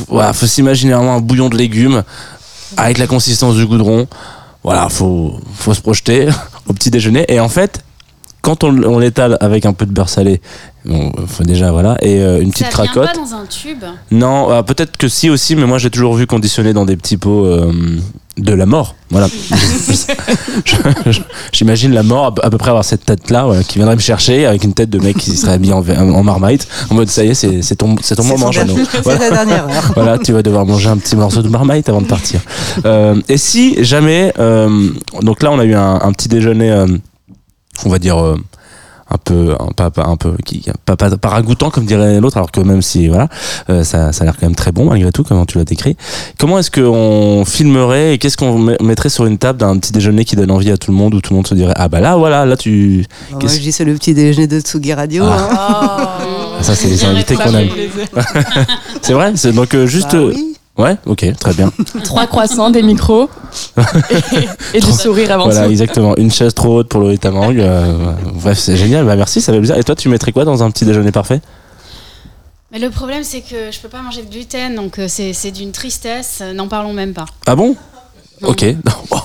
[0.09, 2.03] voilà, faut s'imaginer vraiment un bouillon de légumes
[2.77, 4.07] avec la consistance du goudron.
[4.62, 6.29] Voilà, faut, faut se projeter
[6.66, 7.25] au petit déjeuner.
[7.29, 7.83] Et en fait,
[8.42, 10.40] quand on, on l'étale avec un peu de beurre salé,
[10.85, 13.12] bon, faut déjà, voilà, et euh, une petite Ça vient cracotte.
[13.14, 13.85] pas dans un tube.
[14.11, 17.16] Non, euh, peut-être que si aussi, mais moi j'ai toujours vu conditionner dans des petits
[17.16, 17.72] pots euh,
[18.38, 18.94] de la mort.
[19.11, 19.29] Voilà.
[21.53, 24.64] J'imagine la mort à peu- près avoir cette tête-là voilà, qui viendrait me chercher avec
[24.64, 27.35] une tête de mec qui serait habillé en, en marmite, en mode ça y est,
[27.35, 28.76] c'est ton, c'est ton moment, Jeannot.
[29.03, 29.18] Voilà.
[29.18, 29.92] la dernière heure.
[29.94, 32.40] Voilà, tu vas devoir manger un petit morceau de marmite avant de partir.
[32.85, 34.88] Euh, et si jamais, euh,
[35.22, 36.87] donc là on a eu un, un petit déjeuner euh,
[37.85, 38.37] on va dire, euh,
[39.13, 42.37] un peu, un, pas, pas- un peu, qui, pas, pas, pas ragoûtant comme dirait l'autre,
[42.37, 43.29] alors que même si, voilà,
[43.69, 45.97] euh, ça, ça a l'air quand même très bon malgré tout, comment tu l'as décrit.
[46.39, 50.25] Comment est-ce qu'on filmerait et qu'est-ce qu'on met- mettrait sur une table d'un petit déjeuner
[50.25, 51.99] qui donne envie à tout le monde où tout le monde se dirait, ah bah
[52.01, 53.05] là, voilà, là tu.
[53.33, 55.25] Moi, Qu'est-ce- je dis c'est le petit déjeuner de Tsugi Radio.
[55.27, 56.19] Ah.
[56.21, 56.25] hein.
[56.61, 56.63] Oh.
[56.63, 57.69] Ça, c'est les invités qu'on aime.
[59.03, 60.13] C'est vrai C'est donc euh, juste.
[60.13, 60.57] Bah oui.
[60.81, 61.73] Ouais, ok, très bien.
[62.05, 63.29] Trois croissants, des micros
[64.73, 65.71] et, et du sourire avant Voilà, tout.
[65.71, 66.16] exactement.
[66.16, 67.55] Une chaise trop haute pour Lolita Mang.
[67.59, 69.05] euh, bref, c'est génial.
[69.05, 69.77] Bah, merci, ça fait plaisir.
[69.77, 71.40] Et toi, tu mettrais quoi dans un petit déjeuner parfait?
[72.73, 75.73] Mais le problème, c'est que je peux pas manger de gluten, donc euh, c'est d'une
[75.73, 76.38] tristesse.
[76.40, 77.27] euh, N'en parlons même pas.
[77.47, 77.75] Ah bon?
[78.40, 78.49] Non.
[78.51, 78.62] Ok.
[78.85, 79.16] Non, oh.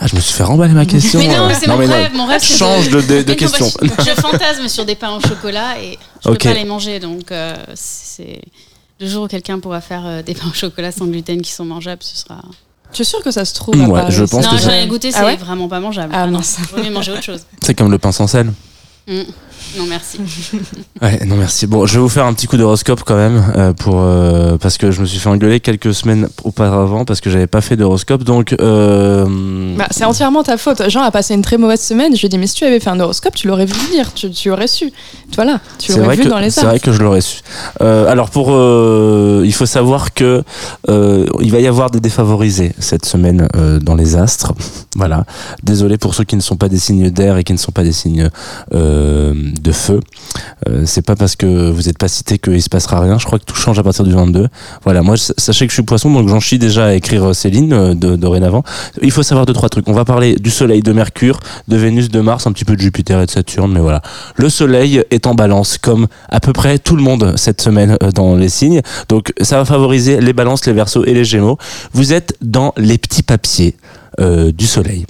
[0.00, 1.18] Ah, je me suis fait remballer ma question.
[1.20, 1.86] Mais non, Euh, c'est mon non.
[1.86, 2.12] rêve.
[2.14, 3.70] Mon rêve, c'est Change de, de- de Mais non, question.
[3.70, 6.38] que Je fantasme sur des pains au chocolat et je Ok.
[6.40, 8.40] peux pas les manger, donc euh, c'est
[9.04, 11.64] le jour où quelqu'un pourra faire euh, des pains au chocolat sans gluten qui sont
[11.64, 12.42] mangeables, ce sera.
[12.90, 13.74] Je suis sûre que ça se trouve.
[13.76, 14.50] Ouais, à Paris, je pense ça.
[14.50, 16.12] que non, ça- j'en ai goûté, c'est Ah ouais vraiment pas mangeable.
[16.14, 16.58] Ah, non, mince.
[16.72, 17.40] vaut mieux manger autre chose.
[17.62, 18.52] C'est comme le pain sans sel.
[19.08, 19.20] Mm.
[19.78, 20.18] Non, merci.
[21.02, 21.66] Ouais, non merci.
[21.66, 24.78] Bon, je vais vous faire un petit coup d'horoscope quand même euh, pour euh, parce
[24.78, 28.22] que je me suis fait engueuler quelques semaines auparavant parce que j'avais pas fait d'horoscope.
[28.22, 29.26] Donc euh,
[29.76, 30.88] Bah, c'est entièrement ta faute.
[30.88, 32.14] Jean a passé une très mauvaise semaine.
[32.14, 34.14] Je lui ai dit, mais si tu avais fait un horoscope, tu l'aurais vu venir.
[34.14, 34.92] Tu, tu aurais su.
[35.34, 37.40] Voilà, tu vrai vu que dans les c'est vrai que je l'aurais su.
[37.80, 40.44] Euh, alors pour euh, il faut savoir que
[40.88, 44.52] euh, il va y avoir des défavorisés cette semaine euh, dans les astres.
[44.96, 45.24] Voilà.
[45.64, 47.82] Désolé pour ceux qui ne sont pas des signes d'air et qui ne sont pas
[47.82, 48.30] des signes
[48.74, 50.00] euh, de feu.
[50.68, 53.18] Euh, c'est pas parce que vous n'êtes pas cité qu'il se passera rien.
[53.18, 54.48] Je crois que tout change à partir du 22.
[54.84, 57.72] Voilà, moi, sachez que je suis poisson, donc j'en chie déjà à écrire euh, Céline
[57.72, 58.62] euh, de, dorénavant.
[59.02, 59.88] Il faut savoir deux, trois trucs.
[59.88, 62.80] On va parler du Soleil, de Mercure, de Vénus, de Mars, un petit peu de
[62.80, 64.02] Jupiter et de Saturne, mais voilà.
[64.36, 68.36] Le Soleil est en balance, comme à peu près tout le monde cette semaine dans
[68.36, 68.80] les signes.
[69.08, 71.58] Donc, ça va favoriser les balances, les versos et les gémeaux.
[71.92, 73.76] Vous êtes dans les petits papiers.
[74.20, 75.06] Euh, du soleil.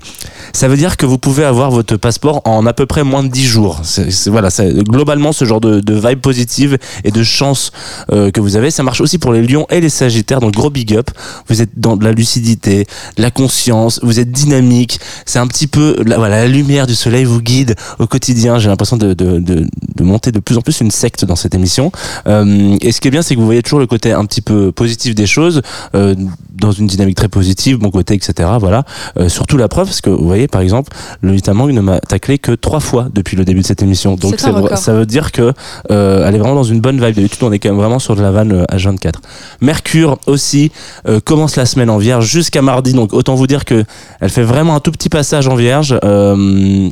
[0.53, 3.29] Ça veut dire que vous pouvez avoir votre passeport en à peu près moins de
[3.29, 3.81] 10 jours.
[3.83, 7.73] C'est, voilà, c'est globalement ce genre de, de vibe positive et de chance
[8.13, 8.71] euh, que vous avez.
[8.71, 11.11] Ça marche aussi pour les lions et les sagittaires, donc gros big up.
[11.49, 12.87] Vous êtes dans de la lucidité,
[13.19, 15.01] la conscience, vous êtes dynamique.
[15.27, 18.59] C'est un petit peu, la, voilà, la lumière du soleil vous guide au quotidien.
[18.59, 21.55] J'ai l'impression de, de, de, de monter de plus en plus une secte dans cette
[21.55, 21.91] émission.
[22.27, 24.41] Euh, et ce qui est bien, c'est que vous voyez toujours le côté un petit
[24.41, 25.63] peu positif des choses,
[25.95, 26.15] euh,
[26.55, 28.49] dans une dynamique très positive, bon côté, etc.
[28.59, 28.85] Voilà.
[29.19, 32.39] Euh, surtout la preuve, parce que vous voyez, par exemple, le Vitamang ne m'a taclé
[32.39, 34.17] que trois fois depuis le début de cette émission.
[34.17, 35.53] Donc C'est vrai- ça veut dire que
[35.91, 37.15] euh, elle est vraiment dans une bonne vibe.
[37.17, 39.15] D'habitude, on est quand même vraiment sur de la vanne euh, H24.
[39.61, 40.73] Mercure aussi
[41.09, 42.93] euh, commence la semaine en Vierge jusqu'à mardi.
[42.93, 43.85] Donc autant vous dire que
[44.21, 45.99] elle fait vraiment un tout petit passage en Vierge.
[46.05, 46.89] Euh,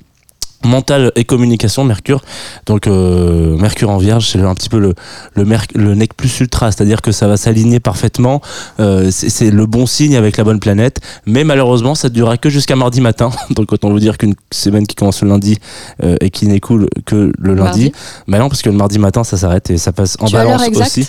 [0.65, 2.23] mental et communication Mercure.
[2.67, 4.95] Donc euh, Mercure en Vierge c'est un petit peu le
[5.35, 6.71] le, merc- le nec plus ultra.
[6.73, 8.41] C'est-à-dire que ça va s'aligner parfaitement.
[8.81, 11.01] Euh, c'est le bon signe avec la bonne planète.
[11.27, 13.31] Mais malheureusement ça ne durera que jusqu'à mardi matin.
[13.51, 15.59] Donc autant vous dire qu'une semaine qui commence le lundi
[16.03, 17.63] euh, et qui n'écoule que le lundi.
[17.63, 17.93] Mardi.
[18.27, 20.63] mais non parce que le mardi matin ça s'arrête et ça passe en Tu balance
[20.75, 21.09] aussi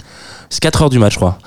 [0.49, 1.38] c'est 4 heures du match je crois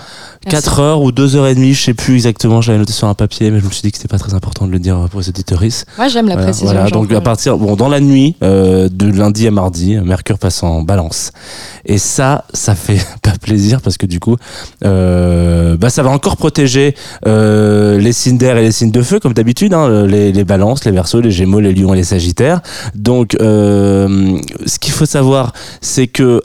[0.47, 0.65] Merci.
[0.69, 3.15] 4 heures ou 2 heures et demie je sais plus exactement j'avais noté sur un
[3.15, 5.21] papier mais je me suis dit que c'était pas très important de le dire pour
[5.21, 6.73] les auditeuristes Moi, j'aime la voilà, précision.
[6.73, 10.63] voilà, donc à partir, bon, dans la nuit, euh, de lundi à mardi, Mercure passe
[10.63, 11.33] en balance.
[11.85, 14.37] Et ça, ça fait pas plaisir parce que du coup,
[14.85, 16.95] euh, bah, ça va encore protéger
[17.27, 20.85] euh, les signes d'air et les signes de feu, comme d'habitude, hein, les, les balances,
[20.85, 22.61] les versos, les gémeaux, les lions et les sagittaires.
[22.95, 26.43] Donc, euh, ce qu'il faut savoir, c'est que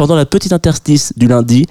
[0.00, 1.66] pendant la petite interstice du lundi,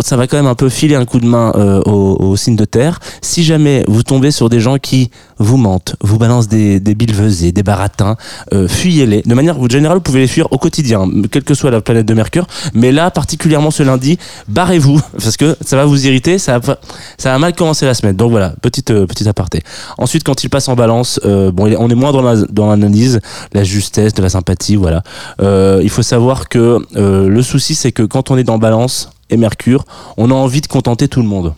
[0.00, 2.56] ça va quand même un peu filer un coup de main euh, aux, aux signes
[2.56, 3.00] de terre.
[3.20, 7.52] Si jamais vous tombez sur des gens qui vous mentent, vous balancent des, des billevesées,
[7.52, 8.16] des baratins,
[8.52, 9.22] euh, fuyez-les.
[9.22, 12.14] De manière générale, vous pouvez les fuir au quotidien, quelle que soit la planète de
[12.14, 12.46] Mercure.
[12.72, 14.18] Mais là, particulièrement ce lundi,
[14.48, 16.38] barrez-vous parce que ça va vous irriter.
[16.38, 16.78] Ça va,
[17.18, 18.16] ça va mal commencer la semaine.
[18.16, 19.62] Donc voilà, petite euh, petite aparté.
[19.98, 23.20] Ensuite, quand il passe en balance, euh, bon, on est moins dans la- l'analyse,
[23.52, 25.02] la justesse, de la sympathie, voilà.
[25.42, 29.10] Euh, il faut savoir que euh, le souci, c'est que quand on est dans balance
[29.30, 29.84] et Mercure,
[30.16, 31.54] on a envie de contenter tout le monde,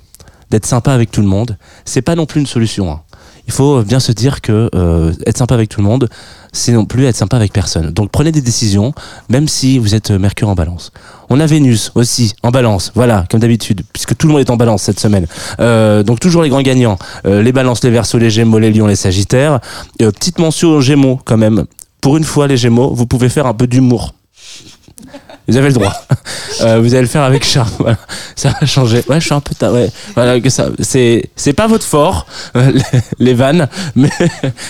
[0.51, 1.57] d'être sympa avec tout le monde.
[1.85, 2.91] C'est pas non plus une solution.
[2.91, 3.01] hein.
[3.49, 6.09] Il faut bien se dire que euh, être sympa avec tout le monde,
[6.53, 7.91] c'est non plus être sympa avec personne.
[7.91, 8.93] Donc prenez des décisions,
[9.29, 10.91] même si vous êtes euh, Mercure en balance.
[11.31, 14.57] On a Vénus aussi en balance, voilà, comme d'habitude, puisque tout le monde est en
[14.57, 15.29] balance cette semaine.
[15.61, 18.97] Euh, donc toujours les grands gagnants, les balances, les versos, les gémeaux, les lions, les
[18.97, 19.61] sagittaires.
[19.99, 21.67] Petite mention aux gémeaux quand même.
[22.01, 24.15] Pour une fois, les gémeaux, vous pouvez faire un peu d'humour.
[25.49, 25.93] Vous avez le droit.
[26.63, 27.69] Euh, vous allez le faire avec charme.
[27.79, 27.99] Voilà.
[28.35, 29.05] Ça va changer.
[29.11, 29.91] Ouais, je suis un peu ta- ouais.
[30.15, 30.69] Voilà que ça.
[30.81, 32.27] C'est c'est pas votre fort
[32.57, 32.73] euh,
[33.19, 34.09] les, vannes, mais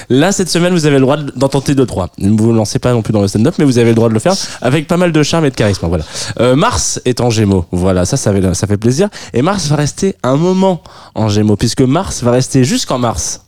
[0.09, 2.09] là cette semaine vous avez le droit d'en tenter deux trois.
[2.18, 4.14] Ne vous lancez pas non plus dans le stand-up, mais vous avez le droit de
[4.14, 5.87] le faire avec pas mal de charme et de charisme.
[5.87, 6.05] Voilà.
[6.41, 7.66] Euh, Mars est en Gémeaux.
[7.70, 9.09] Voilà, ça ça fait, ça fait plaisir.
[9.33, 10.83] Et Mars va rester un moment
[11.14, 13.43] en Gémeaux puisque Mars va rester jusqu'en mars.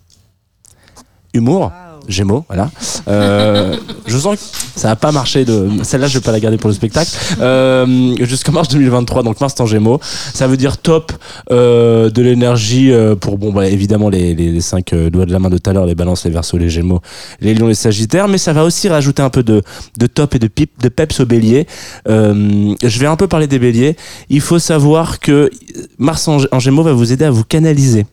[1.34, 1.72] Humour.
[2.08, 2.70] Gémeaux, voilà.
[3.08, 4.42] Euh, je sens que
[4.78, 5.44] ça n'a pas marché.
[5.44, 5.68] De...
[5.82, 7.10] Celle-là, je vais pas la garder pour le spectacle.
[7.40, 10.00] Euh, Jusqu'en mars 2023, donc mars en Gémeaux.
[10.02, 11.12] Ça veut dire top
[11.50, 15.32] euh, de l'énergie euh, pour, bon, bah, évidemment, les, les, les cinq euh, doigts de
[15.32, 17.00] la main de tout à l'heure, les balances, les versos, les gémeaux,
[17.40, 18.28] les lions, les sagittaires.
[18.28, 19.62] Mais ça va aussi rajouter un peu de,
[19.98, 21.66] de top et de, pip, de peps au bélier.
[22.08, 23.96] Euh, je vais un peu parler des béliers.
[24.30, 25.50] Il faut savoir que
[25.98, 28.06] Mars en, en gémeaux va vous aider à vous canaliser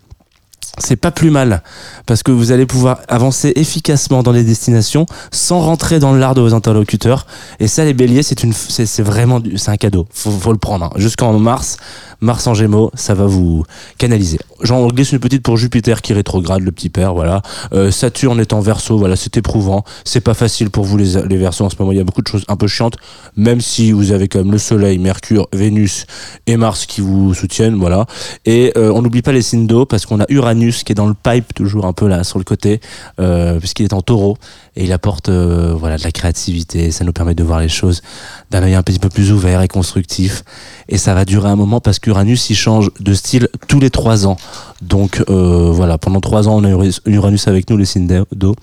[0.77, 1.61] c'est pas plus mal
[2.05, 6.41] parce que vous allez pouvoir avancer efficacement dans les destinations sans rentrer dans l'art de
[6.41, 7.25] vos interlocuteurs.
[7.59, 10.05] Et ça les béliers c'est vraiment c'est un cadeau.
[10.11, 10.91] Faut, faut le prendre hein.
[10.97, 11.77] jusqu'en mars
[12.21, 13.63] Mars en Gémeaux ça va vous
[13.97, 14.39] canaliser.
[14.61, 17.41] J'en glisse une petite pour Jupiter qui rétrograde le petit père voilà.
[17.73, 19.83] Euh, Saturne est en Verseau voilà c'est éprouvant.
[20.03, 21.91] C'est pas facile pour vous les les Verseaux en ce moment.
[21.91, 22.97] Il y a beaucoup de choses un peu chiantes
[23.37, 26.05] même si vous avez quand même le Soleil Mercure Vénus
[26.47, 28.05] et Mars qui vous soutiennent voilà.
[28.45, 31.07] Et euh, on n'oublie pas les signes d'eau parce qu'on a Uranus qui est dans
[31.07, 32.81] le pipe toujours un peu là sur le côté
[33.19, 34.37] euh, puisqu'il est en taureau
[34.75, 38.01] et il apporte euh, voilà de la créativité ça nous permet de voir les choses
[38.51, 40.43] d'un œil un petit peu plus ouvert et constructif.
[40.89, 44.27] Et ça va durer un moment parce qu'Uranus il change de style tous les trois
[44.27, 44.37] ans.
[44.81, 48.55] Donc euh, voilà pendant trois ans on a Ur- Uranus avec nous les signes d'eau.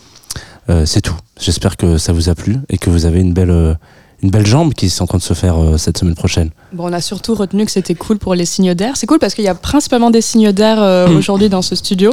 [0.87, 1.17] C'est tout.
[1.39, 3.77] J'espère que ça vous a plu et que vous avez une belle
[4.23, 6.89] une belle jambe qui est en train de se faire euh, cette semaine prochaine Bon,
[6.89, 8.93] on a surtout retenu que c'était cool pour les signes d'air.
[8.97, 11.17] C'est cool parce qu'il y a principalement des signes d'air euh, Mm.
[11.17, 12.13] aujourd'hui dans ce studio.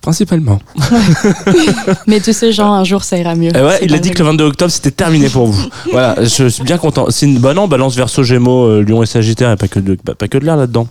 [0.00, 0.58] principalement
[2.06, 3.50] Mais tu sais, Jean, un jour ça ira mieux.
[3.54, 5.68] Eh ouais, il a dit que le 22 octobre c'était terminé pour vous.
[5.92, 7.06] voilà, je suis bien content.
[7.10, 9.94] C'est une bonne an, balance verso Gémeaux, euh, Lion et Sagittaire, et pas que de,
[9.94, 10.86] pas, pas que de l'air là-dedans.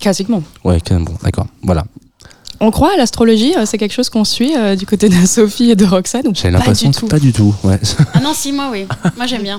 [0.00, 0.42] Classiquement.
[0.64, 1.46] Ouais, quand même, bon, d'accord.
[1.62, 1.84] Voilà.
[2.60, 5.76] On croit à l'astrologie, c'est quelque chose qu'on suit euh, du côté de Sophie et
[5.76, 7.54] de Roxane ou J'ai pas l'impression du que tout pas du tout.
[7.64, 7.78] Ouais.
[8.14, 8.86] Ah non, si, moi, oui.
[9.16, 9.58] Moi, j'aime bien.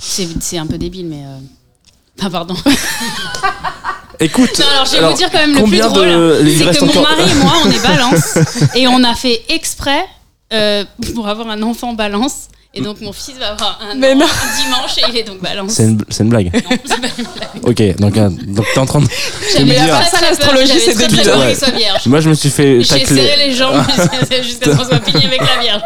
[0.00, 1.22] C'est un peu débile, mais.
[2.22, 2.54] Ah, pardon.
[4.20, 6.46] Écoute, Non, alors je vais alors, vous dire quand même le plus drôle.
[6.46, 8.38] il C'est que mon encore- mari et moi, on est balance.
[8.74, 10.04] et on a fait exprès
[10.52, 10.84] euh,
[11.14, 12.48] pour avoir un enfant balance.
[12.72, 14.24] Et donc mon fils va avoir un, Mais an- non.
[14.26, 15.72] un dimanche et il est donc balance.
[15.72, 16.52] c'est une, c'est une blague.
[16.54, 17.46] Non, c'est pas une blague.
[17.64, 19.06] Ok, donc, euh, donc t'es en train de.
[19.52, 21.24] J'avais me dire- très, Ça, très l'astrologie, j'avais c'est très, très débile.
[21.30, 21.46] peur Ouais.
[21.48, 22.06] qu'il soit vierge.
[22.06, 23.32] Moi, je me suis fait J'ai serré tacler.
[23.38, 23.82] les jambes
[24.20, 25.82] jusqu'à jusqu'à ce qu'on soit fini avec la vierge.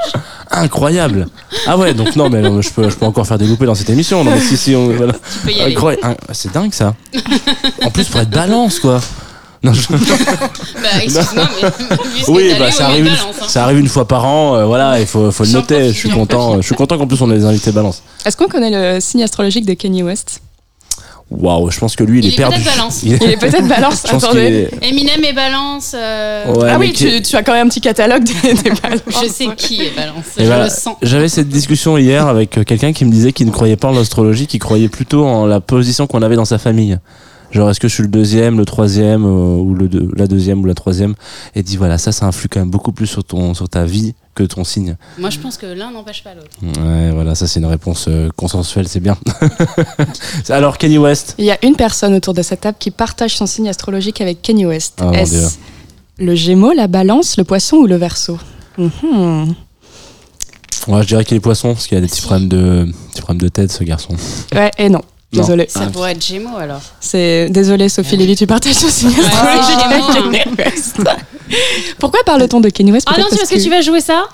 [0.50, 1.26] Incroyable.
[1.66, 3.74] Ah ouais, donc non, mais non, je peux, je peux encore faire des loupés dans
[3.74, 4.22] cette émission.
[4.22, 5.14] Non, mais si, si, on, voilà.
[5.14, 5.72] Tu peux y aller.
[5.74, 6.02] Incroyable.
[6.28, 6.94] Ah, C'est dingue ça.
[7.82, 9.00] En plus, pour être balance, quoi.
[9.64, 11.68] Non, je- Bah, excuse-moi, mais
[12.28, 13.36] Oui, bah, ça est arrive, une, balance.
[13.42, 13.44] hein.
[13.48, 15.88] ça arrive une fois par an, euh, voilà, il faut, faut le noter.
[15.88, 16.62] Je suis content, profite.
[16.62, 18.02] je suis content qu'en plus on ait des invités balance.
[18.26, 20.40] Est-ce qu'on connaît le signe astrologique de Kanye West?
[21.30, 22.56] Waouh, je pense que lui, il, Il est est perdu.
[22.60, 23.00] peut-être balance.
[23.02, 24.68] Il est- est peut-être balance, attendez.
[24.80, 25.92] est- Eminem et balance.
[25.94, 29.00] euh, Ouais, ah oui, tu, tu as quand même un petit catalogue des, des balances.
[29.08, 30.24] Je sais qui est balance.
[30.36, 30.96] Et je le sens.
[31.00, 33.92] J'avais cette discussion hier avec euh, quelqu'un qui me disait qu'il ne croyait pas en
[33.92, 36.98] l'astrologie, qu'il croyait plutôt en la position qu'on avait dans sa famille.
[37.54, 40.60] Genre, est-ce que je suis le deuxième, le troisième, euh, ou le deux- la deuxième
[40.60, 41.14] ou la troisième
[41.54, 44.14] Et dit voilà, ça, ça influe quand même beaucoup plus sur, ton, sur ta vie
[44.34, 44.96] que ton signe.
[45.18, 46.48] Moi, je pense que l'un n'empêche pas l'autre.
[46.62, 49.16] Ouais, voilà, ça, c'est une réponse euh, consensuelle, c'est bien.
[50.48, 53.46] Alors, Kenny West Il y a une personne autour de cette table qui partage son
[53.46, 54.98] signe astrologique avec Kanye West.
[55.00, 55.12] Ah.
[55.14, 55.56] Est-ce
[56.18, 58.38] le Gémeaux, la Balance, le Poisson ou le Verseau
[58.78, 59.54] Mhm.
[60.88, 63.40] Ouais, je dirais qu'il est poisson, parce qu'il a des petits problèmes de, petits problèmes
[63.40, 64.14] de tête, ce garçon.
[64.54, 65.00] Ouais, et non.
[65.32, 65.66] Désolé.
[65.68, 66.80] Ça pourrait être Gémeaux alors.
[67.00, 70.96] C'est désolé Sophie Lévy, tu partages c'est West.
[71.98, 74.26] Pourquoi parle-t-on de Kanye West Ah non, tu parce que tu vas jouer ça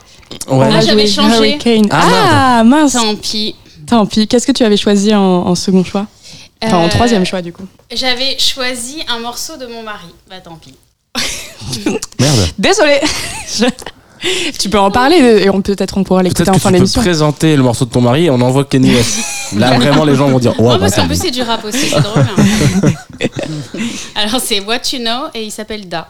[0.51, 1.36] Ah, j'avais changé.
[1.36, 1.86] Hurricane.
[1.91, 2.93] Ah, Ah, mince.
[2.93, 3.55] Tant pis.
[3.86, 4.26] Tant pis.
[4.28, 6.07] Qu'est-ce que tu avais choisi en, en second choix
[6.62, 7.64] Enfin, en Euh, troisième choix du coup.
[7.93, 10.07] J'avais choisi un morceau de mon mari.
[10.28, 10.74] Bah tant pis.
[12.18, 12.49] Merde.
[12.59, 13.01] Désolé.
[14.59, 16.73] Tu peux en parler et on peut-être on pourra l'écouter Peut-être en que fin tu
[16.75, 17.01] peux d'émission.
[17.01, 19.18] présenter le morceau de ton mari et on envoie Kenny West.
[19.57, 21.64] Là, vraiment, les gens vont dire Ouais, non, bah, parce qu'en plus c'est du rap
[21.64, 22.27] aussi, c'est drôle.
[22.37, 22.89] hein.
[24.16, 26.09] Alors c'est What You Know et il s'appelle Da.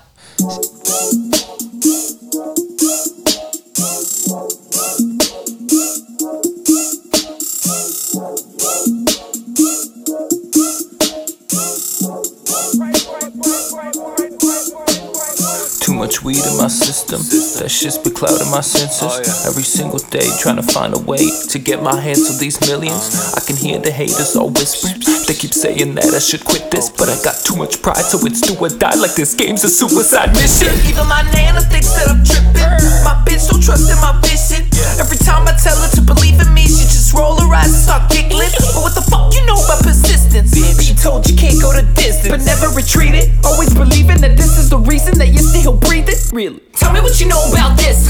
[16.00, 17.20] Much weed in my system.
[17.60, 19.04] That shit's been clouding my senses.
[19.04, 21.20] Oh, Every single day, trying to find a way
[21.52, 23.36] to get my hands on these millions.
[23.36, 24.96] I can hear the haters all whispering.
[25.28, 28.16] They keep saying that I should quit this, but I got too much pride, so
[28.24, 28.96] it's do or die.
[28.96, 30.72] Like this game's a suicide mission.
[30.88, 32.80] Even my nana thinks that I'm tripping.
[33.04, 34.64] My bitch don't trust in my vision.
[34.96, 37.84] Every time I tell her to believe in me, she just roll her eyes and
[37.84, 38.48] start giggling.
[38.72, 40.56] But what the fuck you know about persistence?
[40.56, 43.28] Be told you can't go the distance, but never retreated.
[43.44, 46.14] Always believing that this is the reason that you're still breathing.
[46.32, 46.60] Really?
[46.78, 48.06] Tell me what you know about this.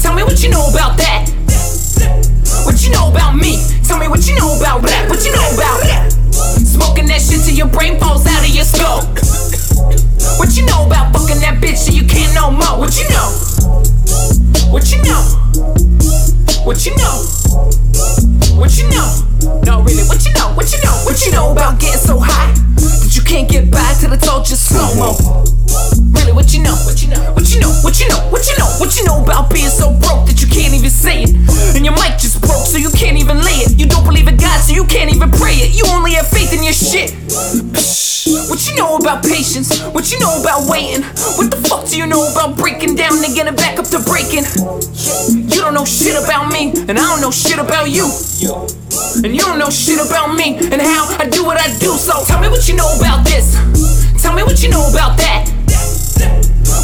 [0.00, 1.26] Tell me what you know about that.
[2.62, 3.58] What you know about me?
[3.82, 5.10] Tell me what you know about rap.
[5.10, 6.12] What you know about rap?
[6.62, 9.02] Smoking that shit till your brain falls out of your skull.
[10.38, 12.86] What you know about fucking that bitch so you can't no more?
[12.86, 13.34] What you know?
[14.70, 15.22] What you know?
[16.62, 17.18] What you know?
[18.54, 19.10] What you know?
[19.66, 20.54] No, really, what you know?
[20.54, 20.94] What you know?
[21.02, 22.54] What you know about getting so high
[23.28, 25.12] can't get by till it's all just slow mo?
[26.16, 26.72] Really, what you know?
[26.88, 27.20] What you know?
[27.36, 27.68] What you know?
[27.84, 28.16] What you know?
[28.32, 28.70] What you know?
[28.80, 31.36] What you know about being so broke that you can't even say it?
[31.76, 33.78] And your mic just broke, so you can't even lay it.
[33.78, 35.76] You don't believe in God, so you can't even pray it.
[35.76, 37.12] You only have faith in your shit.
[38.48, 39.76] What you know about patience?
[39.92, 41.04] What you know about waiting?
[41.36, 44.48] What the fuck do you know about breaking down and getting back up to breaking?
[45.28, 48.08] You don't know shit about me, and I don't know shit about you.
[49.24, 51.94] And you don't know shit about me and how I do what I do.
[51.98, 53.54] So tell me what you know about this.
[54.22, 55.50] Tell me what you know about that.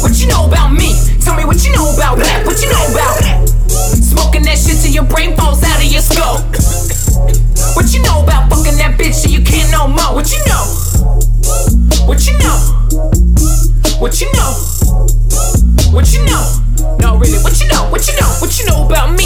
[0.01, 0.95] What you know about me?
[1.21, 2.45] Tell me what you know about that.
[2.45, 3.19] What you know about
[3.99, 6.39] smoking that shit till your brain falls out of your skull.
[7.75, 10.15] What you know about fucking that bitch so you can't no more?
[10.15, 10.63] What you know?
[12.07, 12.57] What you know?
[13.99, 14.51] What you know?
[15.91, 16.43] What you know?
[16.99, 17.89] No, really, what you know?
[17.89, 18.29] What you know?
[18.39, 19.24] What you know about me?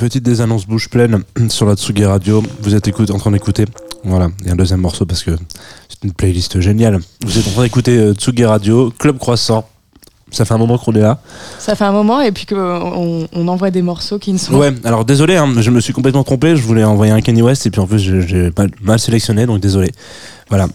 [0.00, 2.42] Petite des annonces bouche pleine sur la Tsugi Radio.
[2.62, 3.66] Vous êtes écoute- en train d'écouter.
[4.04, 5.32] Voilà, il y a un deuxième morceau parce que
[5.88, 6.98] c'est une playlist géniale.
[7.24, 9.68] Vous êtes en train d'écouter euh, Tsugi Radio, Club Croissant.
[10.30, 11.20] Ça fait un moment qu'on est là.
[11.58, 14.72] Ça fait un moment et puis qu'on on envoie des morceaux qui ne sont Ouais,
[14.84, 16.54] alors désolé, hein, je me suis complètement trompé.
[16.56, 19.60] Je voulais envoyer un Kanye West et puis en plus j'ai- mal, mal sélectionné, donc
[19.60, 19.90] désolé.
[20.48, 20.68] Voilà.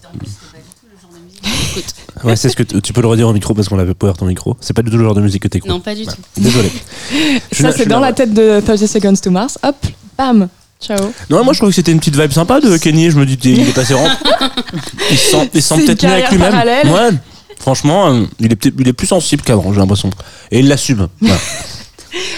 [2.23, 4.25] Ouais, c'est ce que tu peux le redire au micro parce qu'on l'avait pas ton
[4.25, 4.55] micro.
[4.61, 5.69] C'est pas du tout le genre de musique que t'écoutes.
[5.69, 6.07] Non, pas du Ouais.
[6.07, 6.41] tout.
[6.41, 6.71] Désolé.
[7.51, 9.59] Ça, c'est dans là, la tête de 30 Seconds to Mars.
[9.63, 9.75] Hop,
[10.17, 10.47] bam,
[10.81, 11.11] ciao.
[11.29, 13.11] Non, moi je trouve que c'était une petite vibe sympa de Kenny.
[13.11, 14.07] Je me dis, il est passé rond.
[15.11, 16.53] Il se sent, sent peut-être mieux avec lui-même.
[16.91, 17.09] Ouais.
[17.59, 20.09] Franchement, euh, il est, il est plus sensible qu'avant, j'ai l'impression.
[20.51, 21.07] Et il l'assume.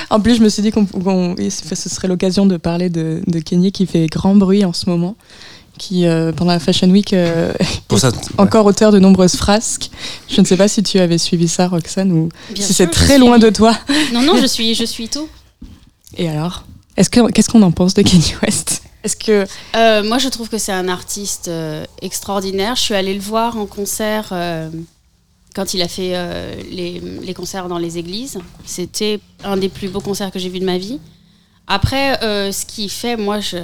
[0.10, 3.40] En plus, je me suis dit qu'on ce ce serait l'occasion de parler de, de
[3.40, 5.16] Kenny qui fait grand bruit en ce moment,
[5.78, 7.54] qui euh, pendant la Fashion Week euh,
[7.88, 9.90] Pour ça, encore auteur de nombreuses frasques.
[10.30, 13.14] Je ne sais pas si tu avais suivi ça, Roxane, ou Bien si c'est très
[13.16, 13.78] suis- loin de toi.
[14.14, 15.28] Non, non, je suis, je suis tout.
[16.18, 16.64] Et alors
[16.98, 18.82] Est-ce que qu'est-ce qu'on en pense de Kenny West?
[19.04, 22.76] Est-ce que Euh, moi, je trouve que c'est un artiste euh, extraordinaire.
[22.76, 24.70] Je suis allée le voir en concert euh,
[25.56, 28.38] quand il a fait euh, les, les concerts dans les églises.
[28.66, 31.00] C'était un des plus beaux concerts que j'ai vus de ma vie.
[31.68, 33.58] Après, euh, ce qu'il fait, moi, je,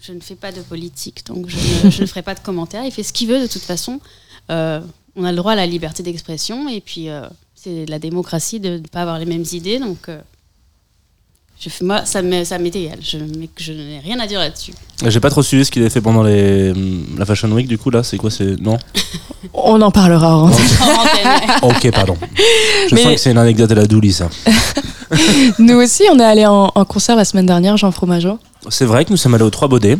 [0.00, 2.84] je ne fais pas de politique, donc je ne, ferai pas de commentaires.
[2.84, 4.00] Il fait ce qu'il veut de toute façon.
[4.50, 4.80] Euh,
[5.16, 8.78] on a le droit à la liberté d'expression, et puis euh, c'est la démocratie de
[8.78, 9.80] ne pas avoir les mêmes idées.
[9.80, 10.08] Donc,
[11.60, 12.44] je fais, moi, ça m'est
[12.76, 12.98] égal.
[13.02, 13.18] Je,
[13.58, 14.72] je n'ai rien à dire là-dessus.
[15.06, 16.72] J'ai pas trop suivi ce qu'il a fait pendant les,
[17.16, 18.02] la Fashion Week, du coup, là.
[18.02, 18.60] C'est quoi C'est.
[18.60, 18.78] Non?
[19.54, 20.50] On en parlera en.
[21.62, 22.16] Ok, pardon.
[22.88, 24.28] Je Mais- sens que c'est une anecdote à la Douli, ça.
[25.58, 28.38] Nous aussi, on est allé en, en concert la semaine dernière, Jean Fromageau.
[28.68, 29.96] C'est vrai que nous sommes allés aux Trois Baudets.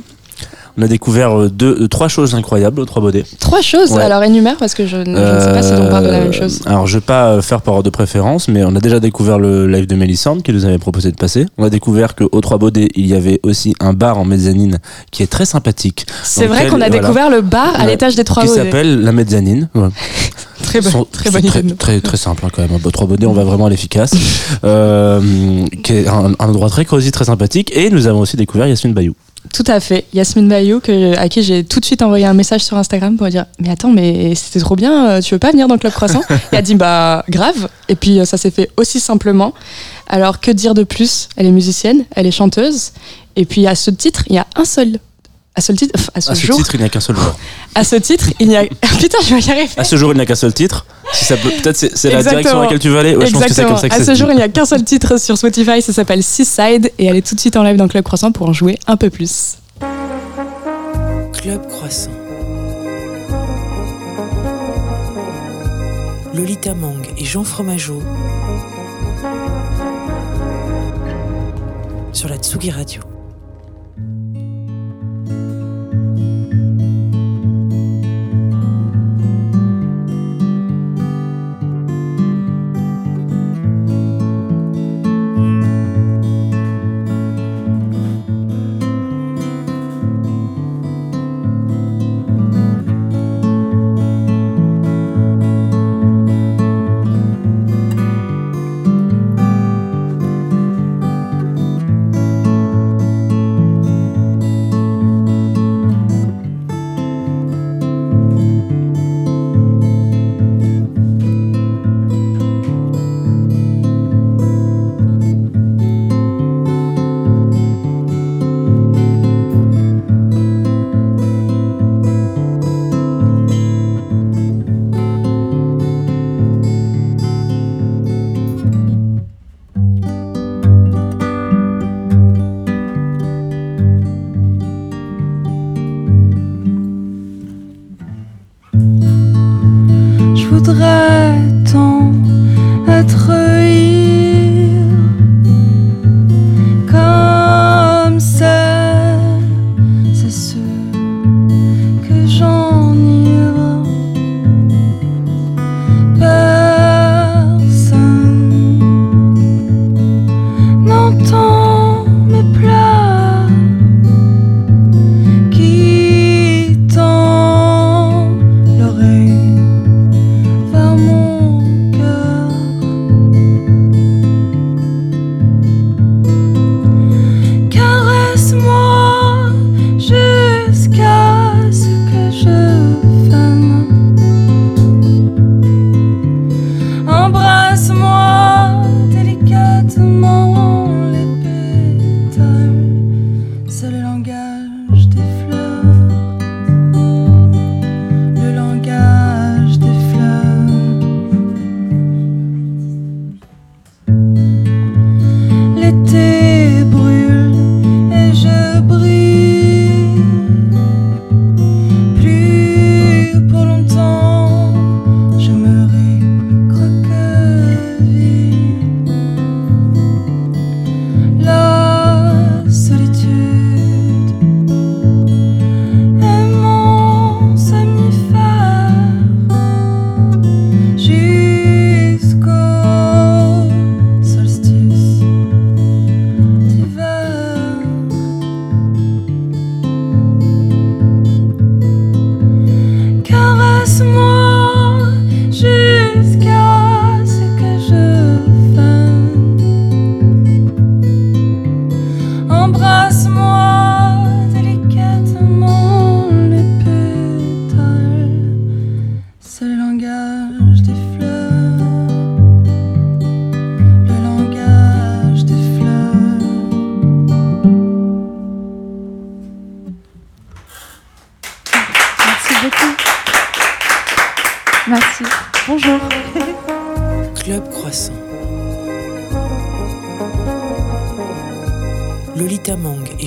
[0.79, 3.25] On a découvert euh, deux, euh, trois choses incroyables aux Trois Baudets.
[3.41, 3.91] Trois choses.
[3.93, 4.03] Ouais.
[4.03, 6.19] Alors énumère parce que je, ne- je ne sais pas si on parle de la
[6.21, 6.61] même Euh, chose.
[6.67, 9.67] Alors, je vais pas faire par ordre de préférence, mais on a déjà découvert le
[9.67, 11.47] live de Mélissande qui nous avait proposé de passer.
[11.59, 14.79] On a découvert qu'aux Trois Baudets, il y avait aussi un bar en mezzanine
[15.11, 16.91] qui est très sympathique, C'est vrai qu'on a voilà.
[16.91, 18.65] découvert le bar à l'étage des Trois qui Baudets.
[18.65, 19.69] s'appelle la mezzanine.
[19.75, 19.89] Ouais.
[20.63, 21.75] Très bonne, Sont- très c'est bonne très, idée.
[21.77, 22.79] très, très simple hein, quand même.
[22.85, 24.11] Bah, Trois Baudets, on va vraiment à l'efficace.
[24.65, 25.21] Euh,
[25.85, 27.71] qui est un, un endroit très cosy, très sympathique.
[27.77, 29.15] Et nous avons aussi découvert Yasmine Bayou.
[29.53, 30.07] Tout à fait.
[30.13, 33.29] Yasmine Bayou, que, à qui j'ai tout de suite envoyé un message sur Instagram pour
[33.29, 35.93] dire Mais attends, mais c'était trop bien, euh, tu veux pas venir dans le Club
[35.93, 37.69] Croissant Et elle a dit Bah, grave.
[37.89, 39.55] Et puis euh, ça s'est fait aussi simplement.
[40.07, 41.29] Alors, que dire de plus?
[41.37, 42.93] Elle est musicienne, elle est chanteuse.
[43.37, 44.99] Et puis à ce titre, il y a un seul.
[45.59, 47.17] À ce titre, enfin, à ce À ce jour, titre, il n'y a qu'un seul
[47.17, 47.37] jour.
[47.75, 48.63] à ce titre, il y a.
[49.01, 49.69] Putain, je vais y arriver.
[49.77, 50.87] À ce jour, il n'y a qu'un seul titre.
[51.13, 53.17] Si ça peut, peut-être c'est, c'est la direction dans laquelle tu veux aller.
[53.17, 53.81] Ouais, je pense que c'est Exactement.
[53.81, 54.35] comme ça que à ce jour, dit.
[54.35, 57.35] il n'y a qu'un seul titre sur Spotify, ça s'appelle Seaside, et elle est tout
[57.35, 59.57] de suite en live dans le Club Croissant pour en jouer un peu plus.
[61.33, 62.13] Club Croissant.
[66.35, 68.01] Lolita Mang et Jean Fromageau
[72.13, 73.01] sur la Tsugi Radio.
[75.29, 75.58] Je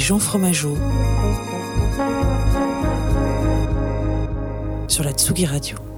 [0.02, 0.76] Jean Fromageau
[4.88, 5.91] sur la Tsugi Radio.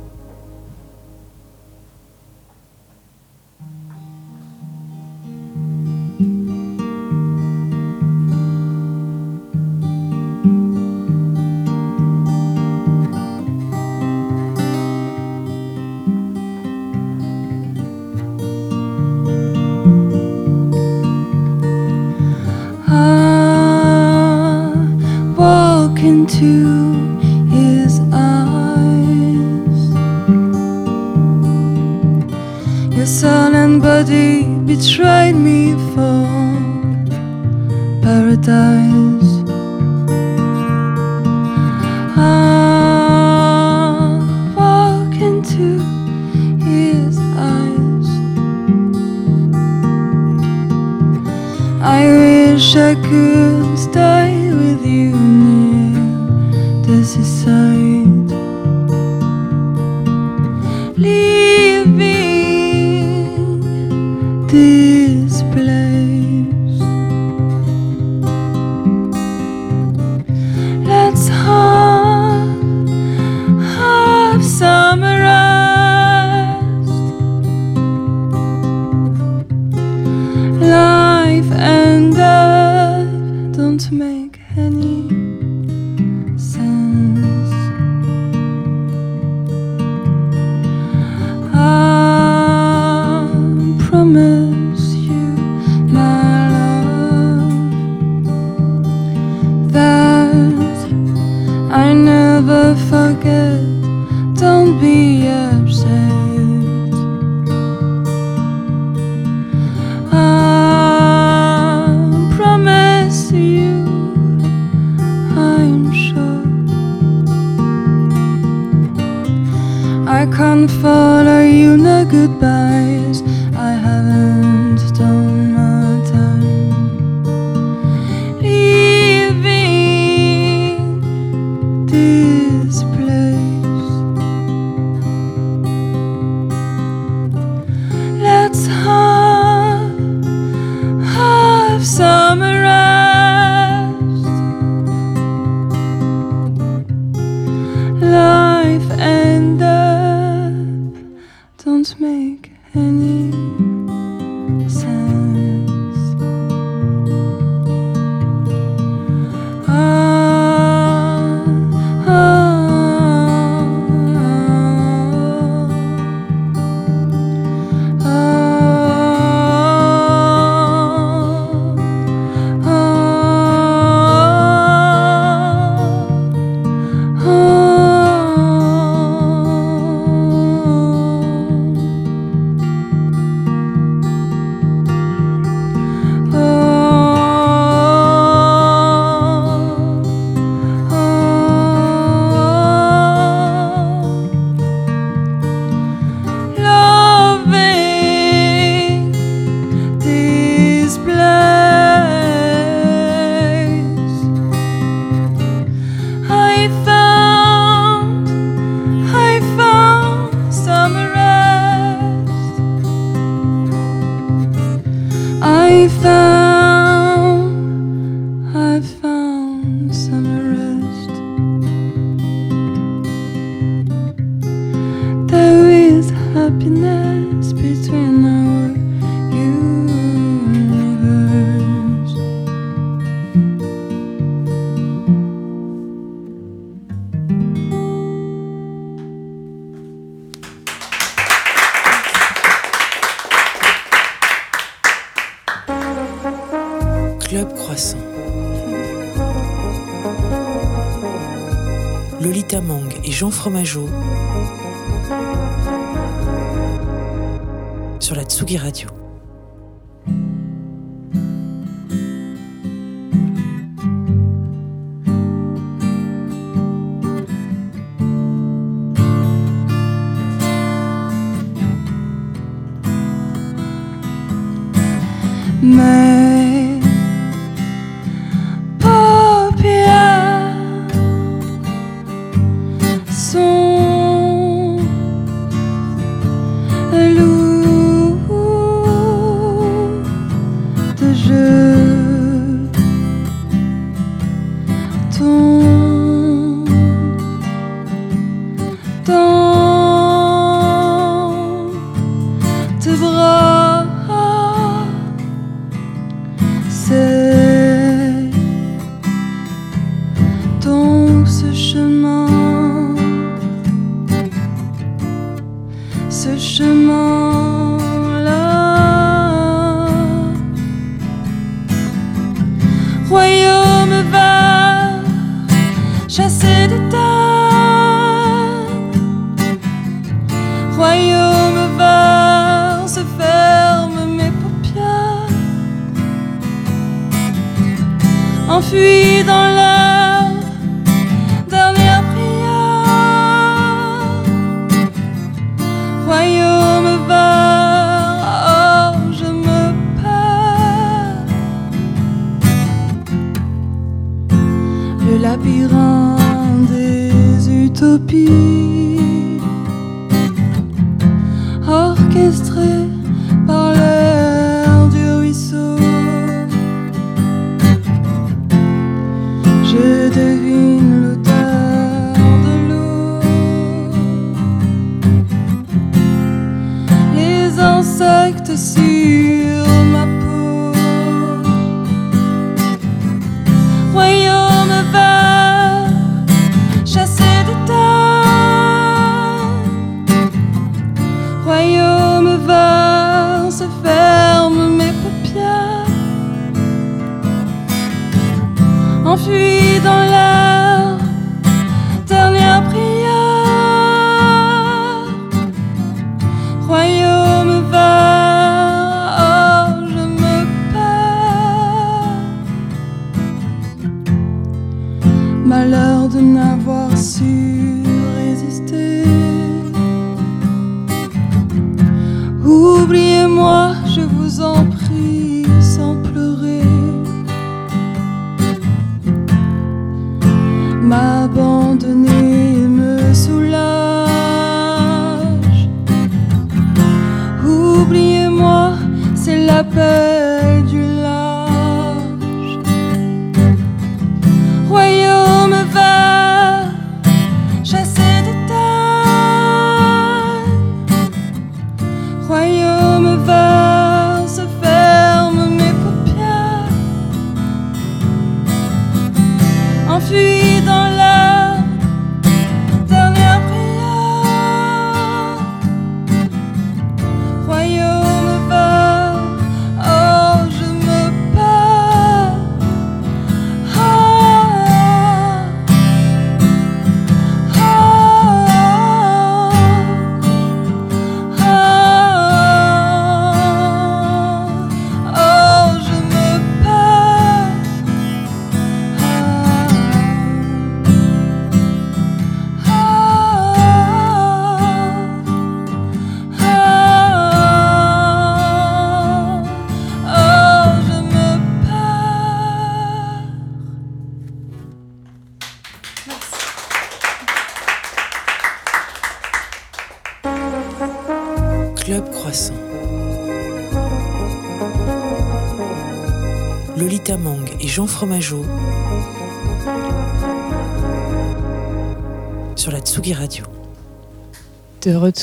[257.99, 258.87] Sur la Tsugi Radio.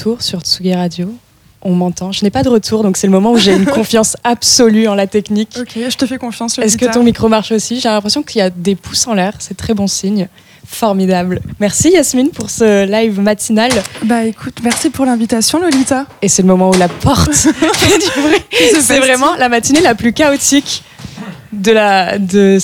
[0.00, 1.12] Retour sur Tsugi Radio.
[1.60, 2.10] On m'entend.
[2.10, 4.94] Je n'ai pas de retour, donc c'est le moment où j'ai une confiance absolue en
[4.94, 5.58] la technique.
[5.60, 6.58] Ok, je te fais confiance.
[6.58, 7.80] Est-ce que ton micro marche aussi?
[7.80, 9.34] J'ai l'impression qu'il y a des pouces en l'air.
[9.40, 10.28] C'est très bon signe.
[10.66, 11.40] Formidable.
[11.58, 13.70] Merci Yasmine pour ce live matinal.
[14.04, 16.06] Bah écoute, merci pour l'invitation, Lolita.
[16.22, 18.80] Et c'est le moment où la porte fait du bruit.
[18.80, 20.82] C'est vraiment la matinée la plus chaotique
[21.52, 22.58] de la de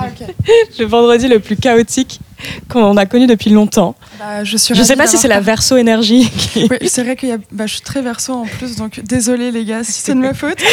[0.00, 0.06] Ah,
[0.78, 2.20] le vendredi le plus chaotique
[2.68, 3.94] qu'on a connu depuis longtemps.
[4.18, 6.30] Bah, je Je sais pas si c'est la verso énergie.
[6.36, 9.64] qui- Oui, c'est vrai que bah, je suis très verso en plus, donc désolée les
[9.64, 10.58] gars si c'est de ma faute.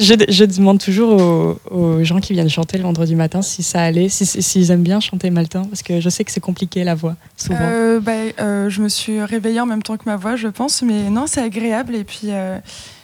[0.00, 3.82] Je, je demande toujours aux, aux gens qui viennent chanter le vendredi matin si ça
[3.82, 6.82] allait, si- si- s'ils aiment bien chanter maltain, parce que je sais que c'est compliqué
[6.82, 7.56] la voix, souvent.
[7.62, 8.10] Euh, bah,
[8.40, 11.26] euh, je me suis réveillée en même temps que ma voix, je pense, mais non,
[11.28, 12.58] c'est agréable et puis euh,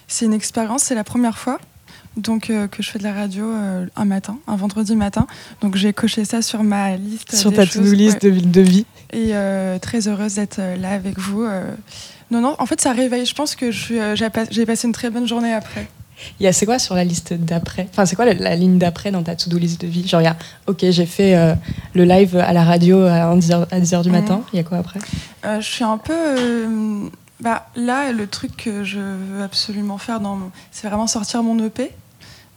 [0.08, 1.58] c'est une expérience, c'est la première fois.
[2.16, 5.26] Donc euh, que je fais de la radio euh, un matin, un vendredi matin.
[5.60, 7.34] Donc j'ai coché ça sur ma liste.
[7.34, 8.30] Sur des ta to-do list ouais.
[8.30, 8.86] de, de vie.
[9.12, 11.42] Et euh, très heureuse d'être euh, là avec vous.
[11.42, 11.74] euh.
[12.30, 13.26] Non, non, en fait ça réveille.
[13.26, 15.88] Je pense que je suis, euh, j'ai pas- j'ai passé une très bonne journée après.
[16.38, 17.88] Il y a c'est quoi sur la liste d'après?
[17.90, 20.06] Enfin, c'est quoi la, la ligne d'après dans ta to-do list de vie?
[20.06, 20.36] Genre, il y a,
[20.68, 21.54] ok, j'ai fait euh,
[21.94, 24.20] le live à la radio à 10h, à 10 heures du Mhm.
[24.20, 24.42] matin.
[24.52, 25.00] Il y a quoi après?
[25.44, 26.12] Euh, je suis un peu.
[26.14, 27.08] euh,
[27.40, 31.58] bah, là, le truc que je veux absolument faire, dans mon- c'est vraiment sortir mon
[31.62, 31.90] EP.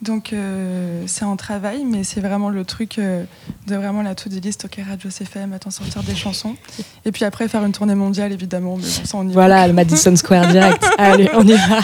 [0.03, 3.23] Donc, euh, c'est en travail, mais c'est vraiment le truc euh,
[3.65, 4.65] de vraiment la to-do list.
[4.65, 6.55] Ok, Radio CFM, attends, sortir des chansons.
[7.03, 8.75] Et puis après, faire une tournée mondiale, évidemment.
[8.77, 9.33] Mais bon, ça, on y va.
[9.33, 10.85] Voilà, le Madison Square direct.
[10.99, 11.79] Allez, on y va.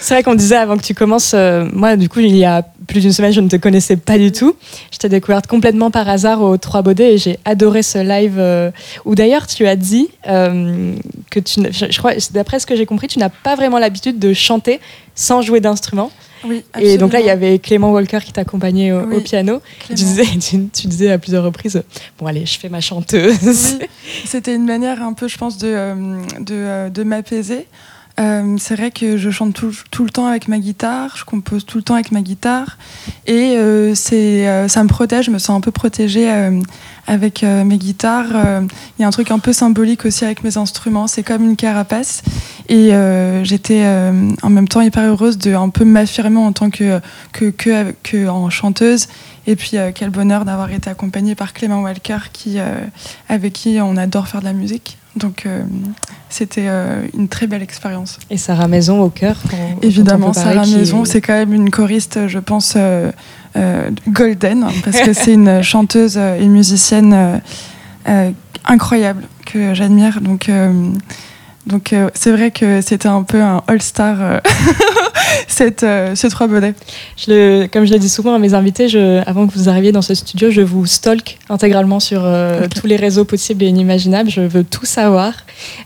[0.00, 2.62] C'est vrai qu'on disait avant que tu commences, euh, moi, du coup, il y a
[2.88, 4.56] plus d'une semaine, je ne te connaissais pas du tout.
[4.90, 8.72] Je t'ai découverte complètement par hasard aux Trois Baudets et j'ai adoré ce live
[9.04, 13.18] où d'ailleurs tu as dit que tu, je crois, d'après ce que j'ai compris, tu
[13.18, 14.80] n'as pas vraiment l'habitude de chanter
[15.14, 16.10] sans jouer d'instrument.
[16.44, 19.60] Oui, Et donc là, il y avait Clément Walker qui t'accompagnait au, Oui, au piano.
[19.86, 21.82] Tu disais, tu, tu disais à plusieurs reprises,
[22.18, 23.78] bon allez, je fais ma chanteuse.
[23.80, 23.86] Oui,
[24.24, 25.94] c'était une manière un peu, je pense, de, euh,
[26.40, 27.66] de, euh, de m'apaiser.
[28.18, 31.78] Euh, c'est vrai que je chante tout, le temps avec ma guitare, je compose tout
[31.78, 32.76] le temps avec ma guitare,
[33.26, 36.28] et euh, c'est, euh, ça me protège, je me sens un peu protégée
[37.06, 38.26] avec mes guitares.
[38.98, 41.56] Il y a un truc un peu symbolique aussi avec mes instruments, c'est comme une
[41.56, 42.22] carapace.
[42.68, 42.92] Et
[43.44, 43.86] j'étais
[44.42, 47.00] en même temps hyper heureuse de un peu m'affirmer en tant que,
[47.32, 49.06] que, que, que en chanteuse.
[49.46, 52.58] Et puis quel bonheur d'avoir été accompagnée par Clément Walker, qui,
[53.28, 54.98] avec qui on adore faire de la musique.
[55.18, 55.62] Donc euh,
[56.28, 58.18] c'était euh, une très belle expérience.
[58.30, 59.36] Et Sarah Maison au cœur.
[59.82, 63.10] Évidemment, Sarah qui- Maison, c'est quand même une choriste, je pense, euh,
[63.56, 67.38] euh, golden, parce que c'est une chanteuse et musicienne euh,
[68.08, 68.30] euh,
[68.66, 70.20] incroyable que j'admire.
[70.20, 70.72] Donc, euh,
[71.66, 74.40] donc euh, c'est vrai que c'était un peu un all-star, euh,
[75.48, 76.46] cette, euh, ces trois.
[76.48, 79.92] Je le- comme je le dis souvent à mes invités, je, avant que vous arriviez
[79.92, 84.30] dans ce studio, je vous stalk intégralement sur euh, tous les réseaux possibles et inimaginables.
[84.30, 85.32] Je veux tout savoir.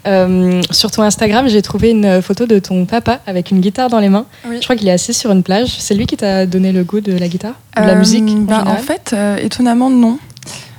[0.06, 4.00] Euh, sur ton Instagram, j'ai trouvé une photo de ton papa avec une guitare dans
[4.00, 4.26] les mains.
[4.48, 4.56] Oui.
[4.58, 5.76] Je crois qu'il est assis sur une plage.
[5.78, 7.54] C'est lui qui t'a donné le goût de la guitare?
[7.76, 10.18] De la musique en bah, En fait, étonnamment, non.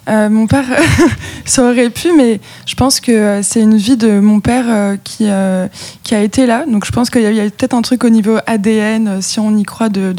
[0.10, 0.66] Euh, mon père,
[1.46, 4.98] ça aurait pu, mais je pense que euh, c'est une vie de mon père euh,
[5.04, 6.66] qui, a été là.
[6.68, 9.64] Donc je pense qu'il y a, peut-être un truc au niveau ADN, si on y
[9.64, 10.14] croit, de,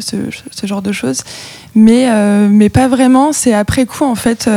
[0.00, 1.22] ce, genre de choses.
[1.74, 2.08] Mais,
[2.48, 3.32] mais pas vraiment.
[3.32, 4.48] C'est après coup, en fait.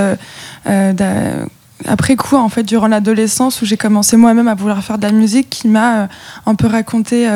[1.86, 5.12] après coup, en fait, durant l'adolescence, où j'ai commencé moi-même à vouloir faire de la
[5.12, 6.08] musique, qui m'a
[6.46, 7.28] un peu raconté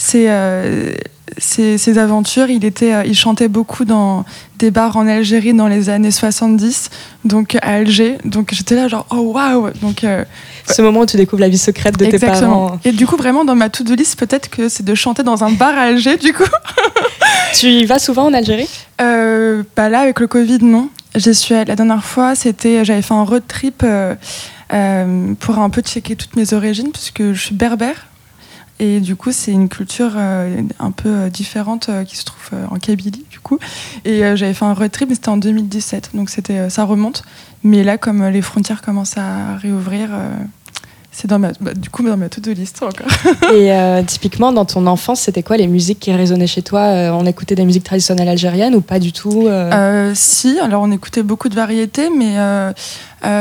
[0.00, 0.92] ses, euh,
[1.38, 2.48] ses, ses aventures.
[2.48, 4.24] Il, était, euh, il chantait beaucoup dans
[4.58, 6.90] des bars en Algérie dans les années 70,
[7.24, 8.18] donc à Alger.
[8.24, 9.70] Donc j'étais là, genre, oh waouh!
[9.82, 10.24] Donc, euh,
[10.68, 12.66] Ce moment où tu découvres la vie secrète de tes exactement.
[12.66, 12.80] parents.
[12.84, 15.50] Et du coup, vraiment, dans ma to-do list, peut-être que c'est de chanter dans un
[15.52, 16.44] bar à Alger, du coup.
[17.54, 18.68] Tu y vas souvent en Algérie?
[19.00, 20.88] Euh, bah là, avec le Covid, non.
[21.16, 24.14] J'y suis allée la dernière fois, c'était, j'avais fait un road trip euh,
[24.72, 28.06] euh, pour un peu checker toutes mes origines, puisque je suis berbère.
[28.80, 32.58] Et du coup, c'est une culture euh, un peu euh, différente euh, qui se trouve
[32.70, 33.58] en Kabylie, du coup.
[34.06, 37.22] Et j'avais fait un road trip, mais c'était en 2017, donc c'était, ça remonte.
[37.62, 40.08] Mais là, comme les frontières commencent à réouvrir,
[41.12, 43.06] c'est dans ma, bah, du coup dans ma to-do list encore.
[43.52, 46.80] Et euh, typiquement, dans ton enfance, c'était quoi les musiques qui résonnaient chez toi?
[46.80, 50.12] Euh, On écoutait des musiques traditionnelles algériennes ou pas du tout euh?
[50.14, 52.36] Si, alors on écoutait beaucoup de variétés, mais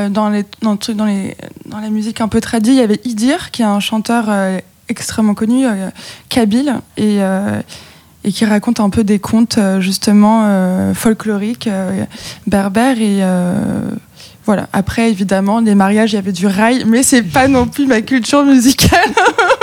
[0.09, 3.51] dans, les, dans, dans, les, dans la musique un peu tradie, il y avait Idir,
[3.51, 4.25] qui est un chanteur
[4.89, 5.89] extrêmement connu, euh,
[6.27, 7.61] kabyle, et, euh,
[8.23, 11.69] et qui raconte un peu des contes euh, justement folkloriques,
[12.47, 13.23] berbères, et,
[14.45, 14.67] voilà.
[14.73, 18.01] Après, évidemment, les mariages, il y avait du rail, mais c'est pas non plus ma
[18.01, 19.13] culture musicale.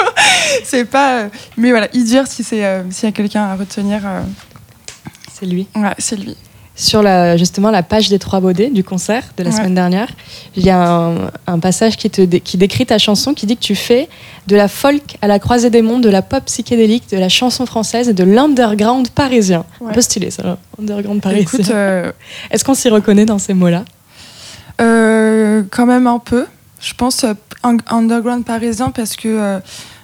[0.64, 1.24] c'est pas.
[1.56, 4.02] Mais voilà, Idir, si c'est s'il y a quelqu'un à retenir,
[5.32, 5.66] C'est lui.
[5.74, 6.36] ouais, c'est lui.
[6.78, 9.56] Sur la, justement la page des Trois Baudets du concert de la Ouais.
[9.56, 10.08] semaine dernière,
[10.56, 13.56] il y a un, un passage qui, te dé- qui décrit ta chanson qui dit
[13.56, 14.10] que tu fais
[14.46, 17.64] de la folk à la croisée des mondes, de la pop psychédélique, de la chanson
[17.64, 19.64] française et de l'underground parisien.
[19.82, 21.42] Un peu stylé ça, underground parisien.
[21.44, 22.12] Écoute, euh,
[22.50, 23.84] Est-ce qu'on s'y reconnaît dans ces mots-là?
[24.82, 26.44] Euh, quand même un peu.
[26.80, 29.60] Je pense euh, un- underground parisien parce que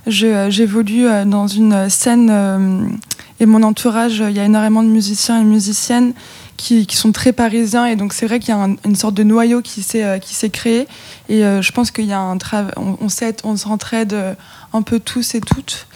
[0.06, 2.98] j'évolue dans une scène
[3.40, 6.12] et mon entourage, il y a énormément de musiciens et musiciennes
[6.56, 9.14] qui, qui sont très parisiens et donc c'est vrai qu'il y a un- une sorte
[9.14, 10.86] de noyau qui s'est euh, qui s'est créé
[11.28, 13.08] et euh, je pense qu'il y a un travail, on, on
[13.44, 14.34] on s'entraide euh,
[14.72, 15.86] un peu tous et toutes.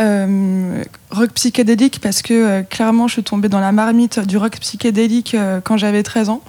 [0.00, 4.56] Euh, rock psychédélique parce que euh, clairement je suis tombée dans la marmite du rock
[4.60, 6.40] psychédélique euh, quand j'avais 13 ans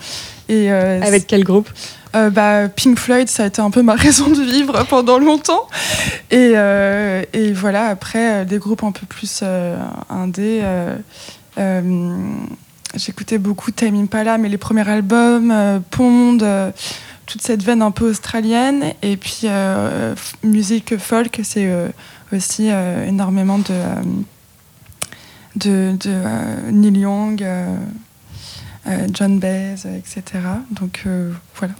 [0.49, 1.69] et Avec quel groupe?
[2.13, 5.67] Bah, Pink Floyd, ça a été un peu ma raison de vivre pendant longtemps.
[6.31, 6.53] Et,
[7.33, 9.43] et voilà, après, des groupes un peu plus
[10.09, 10.63] indés.
[12.95, 16.71] J'écoutais beaucoup Time Impala, mais les premiers albums, euh, Pond, euh,
[17.27, 18.93] toute cette veine un peu australienne.
[19.03, 21.89] Et puis, euh, musique folk, c'est euh,
[22.33, 23.73] aussi énormément de,
[25.55, 27.45] de, de Neil Young.
[29.13, 30.23] John Baez, etc.
[30.71, 31.05] Donc
[31.55, 31.73] voilà.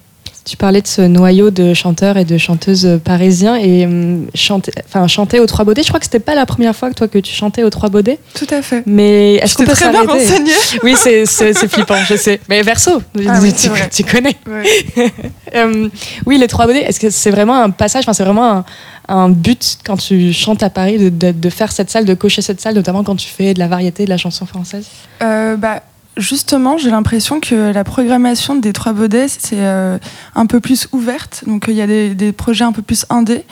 [0.46, 5.08] Tu parlais de ce noyau de chanteurs et de chanteuses parisiens et hum, chanter, enfin,
[5.08, 5.84] chanter aux Trois Baudets.
[5.84, 7.90] Je crois que c'était pas la première fois que toi que tu chantais aux Trois
[7.90, 8.18] Baudets.
[8.34, 8.82] Tout à fait.
[8.88, 10.26] Mais est-ce qu'on peut très bien s'arrêter?
[10.28, 10.52] renseignée.
[10.84, 11.26] Oui, c'est
[11.68, 12.40] flippant, je sais.
[12.50, 13.54] Mais verso, Ah oui,
[13.92, 14.36] tu, connais.
[14.48, 15.12] Ouais.
[15.56, 15.88] Euh,
[16.26, 18.66] oui, les Trois Baudets, est-ce que c'est vraiment un passage, enfin, c'est vraiment un,
[19.08, 22.42] un but quand tu chantes à Paris de, de- de faire cette salle, de cocher
[22.42, 24.86] cette salle, notamment quand tu fais de la variété, de la chanson française?
[25.22, 25.84] Euh, bah,
[26.20, 29.98] justement, j'ai l'impression que la programmation des Trois Baudets, c'est euh,
[30.36, 31.44] un peu plus ouverte.
[31.48, 33.46] Donc il y a des, projets un peu plus indés.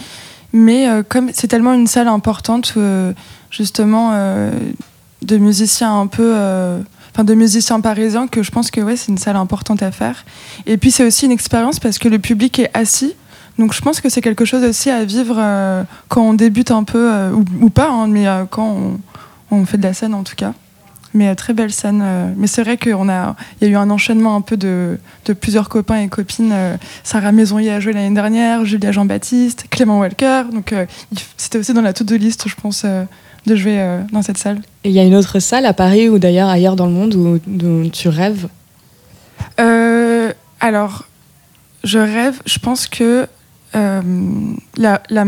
[0.54, 3.14] Mais euh, comme c'est tellement une salle importante, euh,
[3.52, 4.52] justement, euh,
[5.24, 6.34] de musiciens un peu.
[6.36, 6.80] euh,
[7.18, 10.24] Enfin, de musiciens parisiens, que je pense que ouais, c'est une salle importante à faire.
[10.68, 13.16] Et puis, c'est aussi une expérience parce que le public est assis.
[13.58, 16.84] Donc, je pense que c'est quelque chose aussi à vivre euh, quand on débute un
[16.84, 19.00] peu, euh, ou, pas, hein, mais euh, quand
[19.50, 20.54] on fait de la scène en tout cas.
[21.18, 22.02] Mais euh, très belle scène.
[22.04, 25.68] euh, mais c'est vrai qu'il y a eu un enchaînement un peu de, de plusieurs
[25.70, 26.52] copains et copines.
[26.54, 30.44] euh, Sarah Maisonnier a joué l'année dernière, Julia Jean-Baptiste, Clément Walker.
[30.54, 32.86] Donc il- c'était aussi dans la to-do list, je pense,
[33.46, 33.80] de jouer
[34.12, 34.60] dans cette salle.
[34.84, 37.16] Et il y a une autre salle à Paris ou d'ailleurs ailleurs dans le monde
[37.16, 38.48] où, où tu rêves?
[39.60, 41.06] Euh, alors,
[41.84, 43.28] je rêve, je pense que
[43.76, 44.02] euh,
[44.78, 45.26] la, la-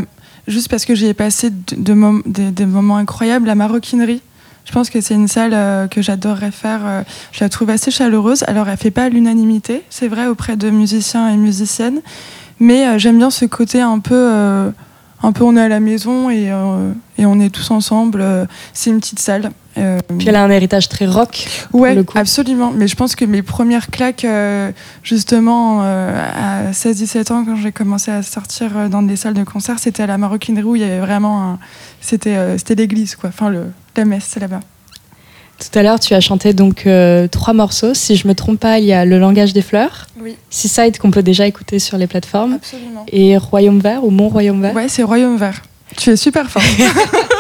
[0.48, 4.22] juste parce que j'y ai passé de- de mom- des, des moments incroyables, la maroquinerie.
[4.70, 6.82] Je pense que c'est une salle euh, que j'adorerais faire.
[6.86, 7.02] euh,
[7.32, 8.44] je la trouve assez chaleureuse.
[8.46, 12.02] Alors, elle fait pas l'unanimité, c'est vrai, auprès de musiciens et musiciennes.
[12.60, 14.72] Mais euh, j'aime bien ce côté un peu,
[15.24, 18.24] un peu on est à la maison et, on est tous ensemble.
[18.74, 19.50] c'est une petite salle.
[19.80, 21.48] Euh, Puis elle a un héritage très rock.
[21.74, 22.18] Ouais, le coup.
[22.18, 22.72] absolument.
[22.76, 24.72] Mais je pense que mes premières claques, euh,
[25.04, 26.12] justement, euh,
[26.68, 30.04] à 16-17 ans, quand j'ai commencé à sortir euh, dans des salles de concert, c'était
[30.04, 31.60] à la Maroquinerie où il y avait vraiment un.
[32.02, 33.30] C'était c'était l'église, quoi.
[33.30, 33.66] Enfin, le,
[33.96, 34.60] la messe, c'est là-bas.
[35.60, 36.88] Tout à l'heure, tu as chanté donc
[37.32, 37.94] trois morceaux.
[37.94, 40.38] Si je me trompe pas, il y a Le langage des fleurs, Oui.
[40.50, 43.06] Seaside qu'on peut déjà écouter sur les plateformes, Absolument.
[43.12, 44.74] et Royaume vert ou Mon Royaume vert.
[44.74, 45.62] Ouais, c'est Royaume Vert.
[45.98, 46.62] Tu es super fort.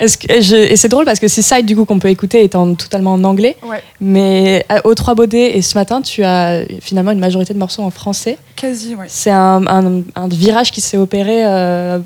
[0.00, 2.42] Est-ce que, et je- et c'est drôle parce que Seaside, du coup, qu'on peut écouter
[2.44, 3.56] est en, totalement en anglais.
[3.68, 7.58] ouais, Mais à- aux Trois Baudets et ce matin, tu as finalement une majorité de
[7.58, 8.38] morceaux en français.
[8.56, 9.06] quasi, ouais.
[9.08, 11.98] C'est un, un- un virage qui s'est opéré euh,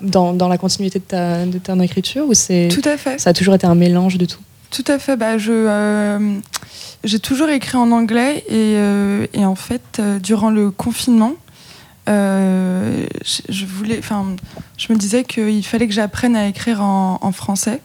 [0.00, 3.20] dans, dans la continuité de, ta, de ton écriture ou c'est Tout à fait.
[3.20, 4.38] ça a toujours été un mélange de tout?
[4.70, 5.16] Tout à fait.
[5.16, 6.18] Bah, je, euh,
[7.04, 11.32] j'ai toujours écrit en anglais et, euh, et en fait, euh, durant le confinement,
[12.08, 13.06] euh,
[13.48, 14.26] je, voulais, enfin,
[14.76, 17.80] je me disais qu'il fallait que j'apprenne à écrire en, français.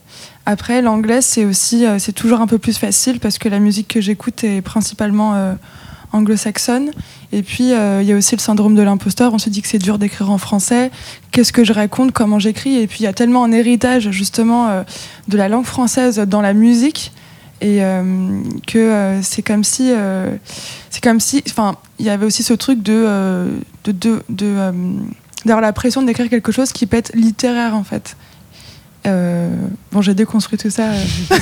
[0.45, 3.87] Après, l'anglais, c'est aussi, euh, c'est toujours un peu plus facile parce que la musique
[3.87, 5.53] que j'écoute est principalement euh,
[6.13, 6.91] anglo-saxonne.
[7.31, 9.33] Et puis, il y a aussi le syndrome de l'imposteur.
[9.33, 10.91] On se dit que c'est dur d'écrire en français.
[11.31, 12.13] Qu'est-ce que je raconte?
[12.13, 12.77] Comment j'écris?
[12.77, 14.85] Et puis, il y a tellement un héritage, justement,
[15.27, 17.11] de la langue française dans la musique.
[17.59, 19.91] Et euh, que euh, c'est comme si.
[19.91, 20.35] euh,
[20.89, 21.43] c'est comme si.
[21.49, 23.47] Enfin, il y avait aussi ce truc de.
[23.83, 24.73] de, de, de,
[25.45, 28.15] d'avoir la pression d'écrire quelque chose qui peut être littéraire, en fait.
[29.91, 30.91] Bon, j'ai déconstruit tout ça.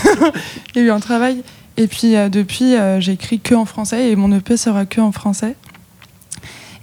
[0.76, 1.42] il y a eu un travail.
[1.78, 5.56] Et puis depuis, j'écris que en français et mon EP sera que en français.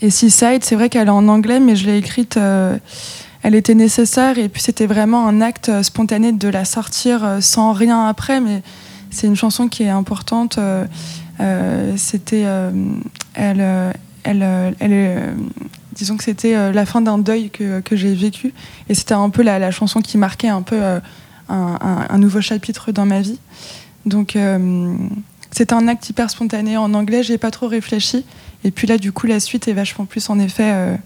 [0.00, 2.36] Et Seaside, c'est vrai qu'elle est en anglais, mais je l'ai écrite.
[2.36, 8.08] elle était nécessaire et puis c'était vraiment un acte spontané de la sortir sans rien
[8.08, 8.40] après.
[8.40, 8.62] Mais
[9.12, 10.58] c'est une chanson qui est importante.
[11.96, 12.44] c'était,
[13.34, 13.92] elle,
[14.24, 15.16] elle, elle est,
[15.94, 18.52] disons que c'était euh, la fin d'un deuil que, que j'ai vécu.
[18.88, 21.00] Et c'était un peu la, la chanson qui marquait un peu euh,
[21.48, 23.38] un, un- un nouveau chapitre dans ma vie.
[24.06, 24.94] Donc, euh,
[25.50, 26.76] c'était un acte hyper spontané.
[26.76, 28.24] En anglais, j'ai pas trop réfléchi.
[28.64, 30.96] Et puis là, du coup, la suite est vachement plus, en effet, euh,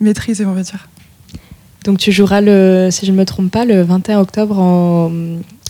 [0.00, 0.88] maîtrisée, on va dire.
[1.84, 5.10] Donc tu joueras, le, si je ne me trompe pas, le 21 octobre en,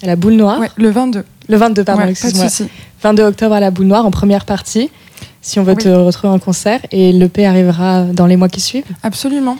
[0.03, 0.59] à la Boule Noire.
[0.59, 1.25] Ouais, le 22.
[1.51, 2.49] Le 22, pardon, Ouais, excuse-moi.
[2.49, 2.69] souci.
[3.03, 4.91] 22 octobre à la Boule Noire en première partie,
[5.43, 5.83] si on veut Oui.
[5.83, 6.81] te retrouver en concert.
[6.93, 8.85] Et l'EP arrivera dans les mois qui suivent.
[9.03, 9.57] Absolument.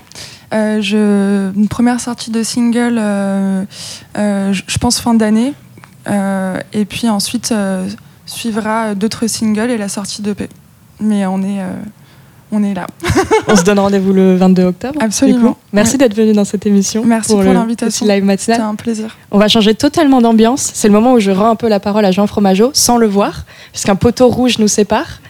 [0.53, 3.65] Euh, je, une première sortie de single, euh,
[4.19, 5.53] euh, je pense fin d'année.
[6.73, 7.55] Et puis ensuite
[8.27, 10.49] suivra d'autres singles et la sortie d'EP.
[11.01, 11.61] Mais on est,
[12.53, 12.87] on est là.
[13.49, 14.99] On se donne rendez-vous le 22 octobre.
[15.01, 15.57] Absolument.
[15.73, 15.99] Merci Ouais.
[15.99, 17.05] d'être venu dans cette émission.
[17.05, 18.07] Merci pour l'invitation.
[18.07, 18.57] live matinal.
[18.59, 19.17] C'était un plaisir.
[19.31, 20.71] On va changer totalement d'ambiance.
[20.75, 23.07] C'est le moment où je rends un peu la parole à Jean Fromageau sans le
[23.07, 25.21] voir, puisqu'un poteau rouge nous sépare.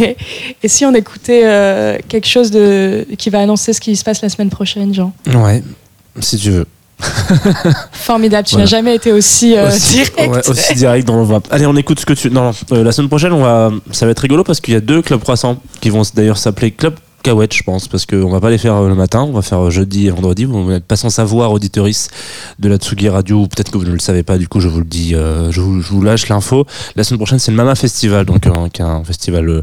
[0.00, 0.16] Et,
[0.62, 4.22] et si on écoutait euh, quelque chose de, qui va annoncer ce qui se passe
[4.22, 5.12] la semaine prochaine, Jean?
[5.34, 5.62] Ouais,
[6.20, 6.66] si tu veux.
[7.92, 8.64] Formidable, tu Voilà.
[8.64, 10.18] n'as jamais été aussi, euh, aussi, direct.
[10.18, 11.40] ouais, aussi direct dans le voix.
[11.50, 12.30] Allez, on écoute ce que tu.
[12.30, 13.70] Non, non, euh, la semaine prochaine, on va.
[13.92, 16.70] Ça va être rigolo parce qu'il y a deux clubs croissants qui vont d'ailleurs s'appeler
[16.70, 19.42] Club Cahuète, je pense, parce qu'on va pas les faire euh, le matin, on va
[19.42, 20.44] faire jeudi et vendredi.
[20.44, 22.08] Vous n'êtes pas sans savoir, auditoris
[22.58, 24.68] de la Tsugi Radio, ou peut-être que vous ne le savez pas, du coup, je
[24.68, 26.66] vous le dis, euh, je, vous, je vous lâche l'info.
[26.96, 28.42] La semaine prochaine, c'est le Mama Festival, donc
[28.72, 29.62] qui est un festival.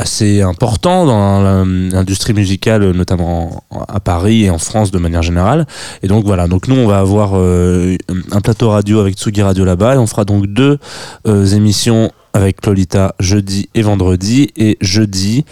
[0.00, 5.66] Assez important dans l'industrie musicale, notamment en- à Paris et en France de manière générale.
[6.04, 7.96] Et donc voilà, donc nous on va avoir euh,
[8.30, 10.78] un plateau radio avec Tsugi Radio là-bas et on fera donc deux
[11.26, 14.50] euh, émissions avec Lolita jeudi et vendredi.
[14.56, 15.44] Et jeudi,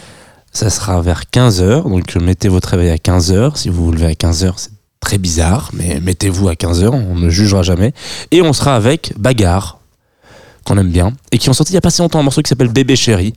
[0.53, 3.57] ça sera vers 15h, donc mettez votre réveil à 15h.
[3.57, 4.71] Si vous vous levez à 15h, c'est
[5.01, 7.93] très bizarre, mais mettez-vous à 15h, on ne jugera jamais.
[8.31, 9.79] Et on sera avec Bagarre,
[10.65, 12.43] qu'on aime bien, et qui ont sorti il y a pas si longtemps un morceau
[12.43, 13.35] qui s'appelle Bébé Chéri.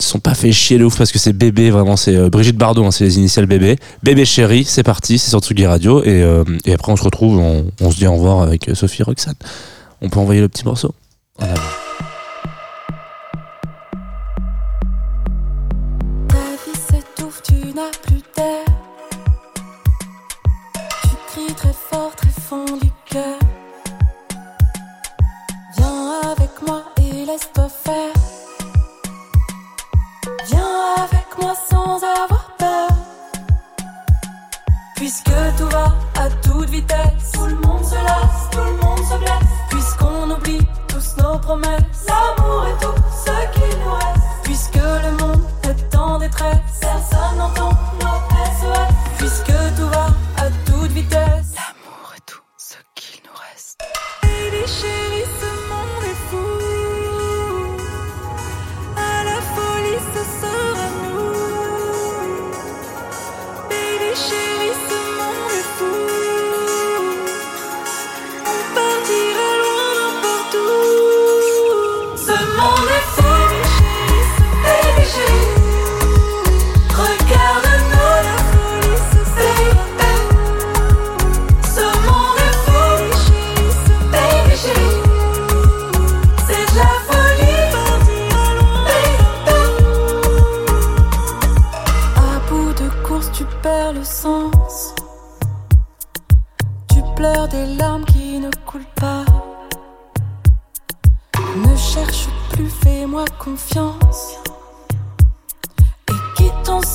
[0.00, 2.84] Sont pas fait chier de ouf parce que c'est bébé, vraiment, c'est euh, Brigitte Bardot,
[2.84, 3.76] hein, c'est les initiales bébé.
[4.02, 6.02] Bébé chéri, c'est parti, c'est sur Tsugi Radio.
[6.02, 9.34] Et, euh, après, on se retrouve, on, se dit au revoir avec euh, Sophie Roxane.
[10.00, 10.94] On peut envoyer le petit morceau.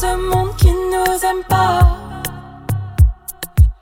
[0.05, 1.79] Ce monde qui nous aime pas.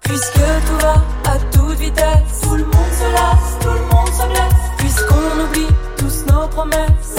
[0.02, 0.34] Puisque
[0.68, 0.96] tout va
[1.32, 4.64] à toute vitesse, tout le monde se lasse, tout le monde se blesse.
[4.78, 7.16] Puisqu'on oublie tous nos promesses,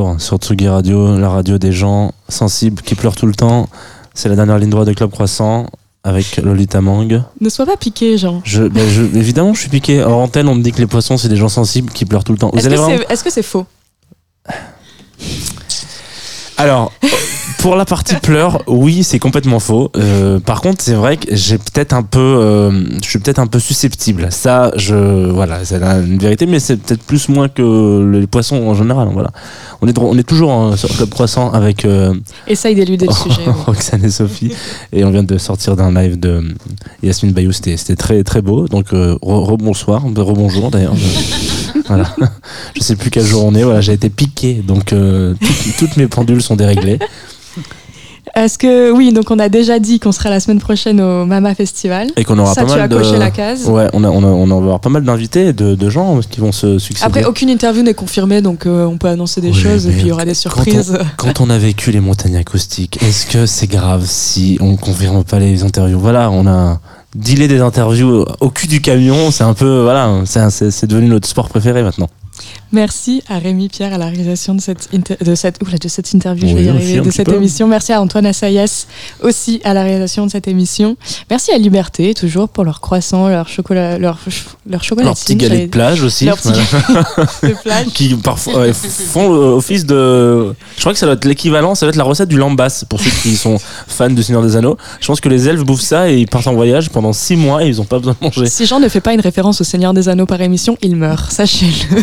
[0.00, 3.68] retour sur Tsugi Radio, la radio des gens sensibles qui pleurent tout le temps.
[4.14, 5.66] C'est la dernière ligne droite de Club Croissant
[6.04, 7.22] avec Lolita Mang.
[7.40, 8.40] Ne sois pas piqué, Jean.
[8.44, 10.02] Je, ben, je- évidemment, je suis piqué.
[10.02, 12.32] En antenne, on me dit que les poissons, c'est des gens sensibles qui pleurent tout
[12.32, 12.50] le temps.
[12.54, 13.66] Vraiment- est-ce que c'est faux?
[16.56, 16.92] Alors,
[17.60, 19.90] pour la partie pleurs, oui, c'est complètement faux.
[19.96, 22.70] Euh, par contre, c'est vrai que j'ai peut-être un peu, euh,
[23.02, 24.28] je suis peut-être un peu susceptible.
[24.30, 28.74] Ça, je, voilà, c'est une vérité, mais c'est peut-être plus moins que les poissons en
[28.74, 29.08] général.
[29.12, 29.30] Voilà,
[29.82, 32.14] on est, on est toujours euh, sur Club Croissant avec euh,
[32.48, 33.42] Essaye d'éluder le sujet.
[33.46, 33.52] oui.
[33.66, 34.52] Roxane et Sophie,
[34.92, 36.42] et on vient de sortir d'un live de
[37.02, 37.52] Yasmine Bayou.
[37.52, 38.68] C'était, c'était très, très beau.
[38.68, 40.96] Donc, euh, re- rebonsoir, rebonjour d'ailleurs.
[40.96, 42.04] Je- voilà,
[42.74, 43.64] je sais plus quel jour on est.
[43.64, 46.98] Voilà, j'ai été piqué, donc euh, toutes- toutes mes pendules sont déréglées.
[48.36, 51.54] Est-ce que oui, donc on a déjà dit qu'on sera la semaine prochaine au Mama
[51.54, 52.08] Festival.
[52.16, 52.96] Et qu'on aura Ça, pas tu mal de.
[52.96, 53.66] coché la case.
[53.68, 56.20] Ouais, on, a, on, a, on va avoir pas mal d'invités, et de, de gens
[56.20, 57.06] qui vont se succéder.
[57.06, 60.02] Après, aucune interview n'est confirmée, donc euh, on peut annoncer des Oui, choses et puis
[60.02, 60.96] il y aura des surprises.
[61.16, 65.38] Quand on a vécu les montagnes acoustiques, est-ce que c'est grave si on confirme pas
[65.38, 65.98] les interviews?
[65.98, 66.78] Voilà, on a
[67.16, 69.82] dealé des interviews au cul du camion, c'est un peu.
[69.82, 72.08] Voilà, c'est devenu notre sport préféré maintenant.
[72.72, 76.48] Merci à Rémi Pierre à la réalisation de cette, de cette, oula, de cette interview,
[76.48, 77.34] je vais y arriver, de cette peu.
[77.34, 77.66] émission.
[77.66, 78.86] Merci à Antoine Assayas
[79.22, 80.96] aussi à la réalisation de cette émission.
[81.28, 84.18] Merci à Liberté, toujours pour leur croissant, leur chocolat, leur,
[84.68, 85.06] leur chocolat.
[85.06, 86.26] Leur petit galet de plage aussi.
[86.26, 86.50] Leur petit
[87.42, 87.86] de plage.
[87.88, 90.54] qui parfois font office de.
[90.76, 93.00] Je crois que ça doit être l'équivalent, ça doit être la recette du lambas pour
[93.00, 94.76] ceux qui sont fans du Seigneur des Anneaux.
[95.00, 97.64] Je pense que les elfes bouffent ça et ils partent en voyage pendant 6 mois
[97.64, 98.46] et ils ont pas besoin de manger.
[98.46, 101.32] Si Jean ne fait pas une référence au Seigneur des Anneaux par émission, il meurt,
[101.32, 102.02] sachez-le.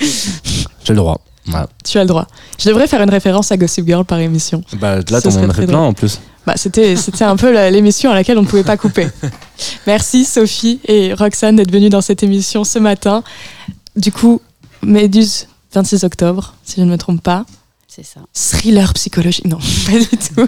[0.00, 1.20] J'ai le droit.
[1.46, 1.66] Voilà.
[1.82, 2.26] tu as le droit.
[2.58, 4.62] Je devrais faire une référence à Gossip Girl par émission.
[4.78, 6.20] Bah, là, t'en en fait plein en plus.
[6.46, 9.08] Bah, c'était, c'était un peu l'émission à laquelle on ne pouvait pas couper.
[9.86, 13.22] Merci Sophie et Roxane d'être venues dans cette émission ce matin.
[13.96, 14.40] Du coup,
[14.82, 17.44] Méduse, 26 octobre, si je ne me trompe pas.
[18.00, 18.20] C'est ça.
[18.32, 19.44] Thriller psychologique.
[19.46, 20.46] Non, pas du tout.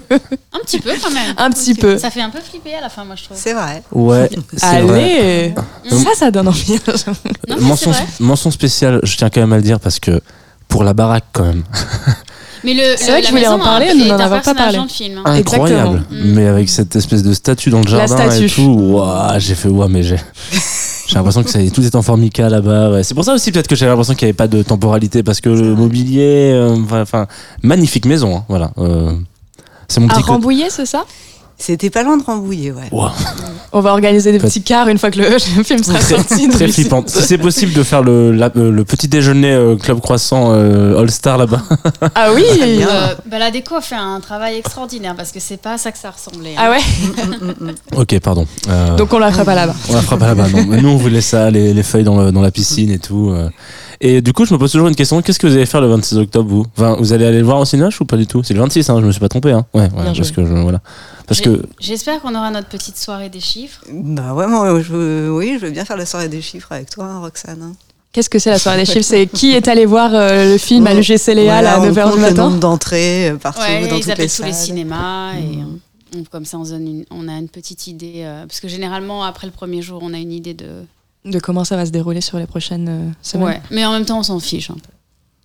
[0.52, 1.34] Un petit peu quand même.
[1.36, 1.98] Un petit peu.
[1.98, 3.36] Ça fait un peu flipper à la fin, moi je trouve.
[3.36, 3.82] C'est vrai.
[3.90, 4.62] Ouais, vrai.
[4.62, 5.54] Allez
[5.90, 6.78] Ça, ça donne envie.
[7.48, 7.90] Non, mais mention,
[8.20, 10.20] mention spéciale, je tiens quand même à le dire parce que
[10.68, 11.64] pour la baraque quand même.
[12.62, 14.54] Mais le, C'est le- vrai que je voulais en maison parler, nous n'en avons pas
[14.54, 14.76] parlé.
[14.76, 15.18] dans le film.
[15.18, 15.22] hein.
[15.34, 16.04] Incroyable.
[16.10, 18.62] Mais avec cette espèce de statue dans le jardin et tout.
[18.62, 20.18] Ouah, j'ai fait ouah, mais j'ai.
[21.10, 22.92] J'ai l'impression que tout est en formica là-bas.
[22.92, 23.02] ouais.
[23.02, 25.40] C'est pour ça aussi peut-être que j'avais l'impression qu'il n'y avait pas de temporalité parce
[25.40, 27.26] que le mobilier, euh, enfin,
[27.64, 28.70] magnifique maison, hein, voilà.
[28.78, 29.12] euh,
[29.88, 30.32] c'est mon À petit côté.
[30.34, 31.04] Rambouillet, c'est ça?
[31.62, 32.90] C'était pas loin de Rambouillet, ouais.
[33.72, 36.48] On va organiser des petits cars une fois que le, le film sera très, sorti.
[36.48, 37.04] très flippant.
[37.06, 40.98] Si c'est possible de faire le, la- euh, le petit déjeuner euh, Club Croissant euh,
[40.98, 41.62] All Star là-bas.
[42.14, 45.74] Ah oui Euh, bah, la déco a fait un travail extraordinaire parce que c'est pas
[45.74, 46.54] à ça que ça ressemblait.
[46.56, 46.60] hein.
[46.62, 46.78] Ah ouais
[47.96, 48.46] ok, pardon.
[48.68, 49.74] Euh, Donc on la fera pas là-bas.
[49.90, 50.64] On la fera pas là-bas, non.
[50.66, 53.32] Mais nous, on voulait ça, les, les feuilles dans, le- dans la piscine et tout.
[54.02, 55.20] Et du coup, je me pose toujours une question.
[55.20, 56.64] Qu'est-ce que vous allez faire le 26 octobre, vous?
[56.76, 58.88] Enfin, Vous allez aller le voir au Cinoche ou pas du tout C'est le 26,
[58.88, 59.52] hein, je me suis pas trompé.
[59.52, 59.66] Hein.
[59.74, 60.30] Ouais, ouais, Bien parce joué.
[60.36, 60.80] que je, voilà.
[61.30, 63.84] Parce J'ai- que J'espère qu'on aura notre petite soirée des chiffres.
[63.92, 66.90] Bah ouais, moi, je veux, oui, je veux bien faire la soirée des chiffres avec
[66.90, 67.62] toi, hein, Roxane.
[67.62, 67.72] hein.
[68.12, 69.06] Qu'est-ce que c'est la soirée des chiffres?
[69.08, 72.12] C'est qui est allé voir euh, le film à l'UGC Voilà, à on 9h compte
[72.14, 72.48] du le matin?
[72.48, 74.64] nombre d'entrées euh, partout Ouais, dans ils toutes les appellent tous les salles.
[74.66, 75.78] cinémas et Mm.
[76.16, 78.22] on- comme ça on, donne une- on a une petite idée.
[78.24, 80.66] euh, parce que généralement, après le premier jour, on a une idée de.
[81.24, 83.46] De comment ça va se dérouler sur les prochaines euh, semaines.
[83.46, 83.62] Ouais.
[83.70, 84.80] Mais en même temps, on s'en fiche un peu.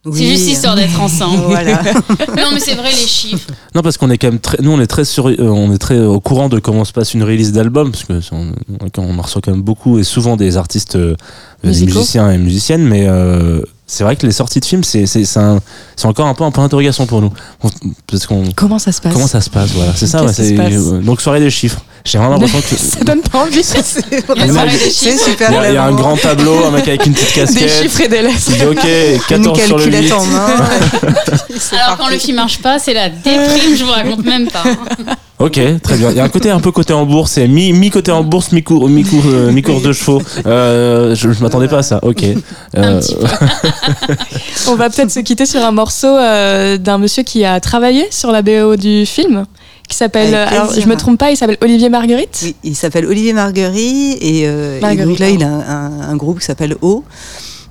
[0.06, 0.14] Oui.
[0.18, 1.44] C'est juste histoire d'être ensemble.
[1.48, 1.82] Voilà.
[2.38, 3.48] non, mais c'est vrai, les chiffres.
[3.74, 5.78] non, parce qu'on est quand même très, nous, on est très sur, euh, on est
[5.78, 8.52] très au courant de comment se passe une release d'album, parce que on,
[8.98, 11.16] on en reçoit quand même beaucoup et souvent des artistes, euh,
[11.64, 15.06] des musiciens et musiciennes, mais euh, c'est vrai que les sorties de films, c'est
[16.06, 17.32] encore un peu un point d'interrogation pour nous,
[17.64, 17.70] On-
[18.08, 20.24] parce qu'on Comment ça se passe comment ça se passe, voilà, c'est ça.
[20.24, 21.82] Ouais, euh, donc soirée des chiffres.
[22.04, 23.56] J'ai vraiment l'impression que Ça donne pas envie.
[23.58, 25.50] Des C'est super.
[25.50, 27.42] Il y, a, il y a un grand tableau, un mec avec une petite Des
[27.42, 27.82] casquette.
[27.82, 28.36] chiffres et des lettres.
[28.50, 29.92] Il dit ok, Une 14 sur le 8.
[29.92, 30.48] calculette en main.
[31.82, 34.64] Alors quand le film marche pas, c'est la déprime, je vous raconte même pas.
[35.38, 36.12] Ok, très bien.
[36.12, 38.24] Il y a un côté un peu côté en bourse, c'est mi, mi côté en
[38.24, 40.22] bourse, mi cours, mi cours, euh, mi course de chevaux.
[40.46, 42.00] Euh, je, je m'attendais pas à ça.
[42.04, 42.24] Ok.
[42.78, 43.26] Euh, petit peu.
[44.70, 48.32] On va peut-être se quitter sur un morceau euh, d'un monsieur qui a travaillé sur
[48.32, 49.46] la BO du film,
[49.90, 50.34] qui s'appelle.
[50.36, 52.40] Alors, je me trompe pas, il s'appelle Olivier Marguerite.
[52.44, 55.64] Oui, il s'appelle Olivier Marguerite et, euh, donc là il a pardon.
[55.68, 57.04] un, un- un groupe qui s'appelle O.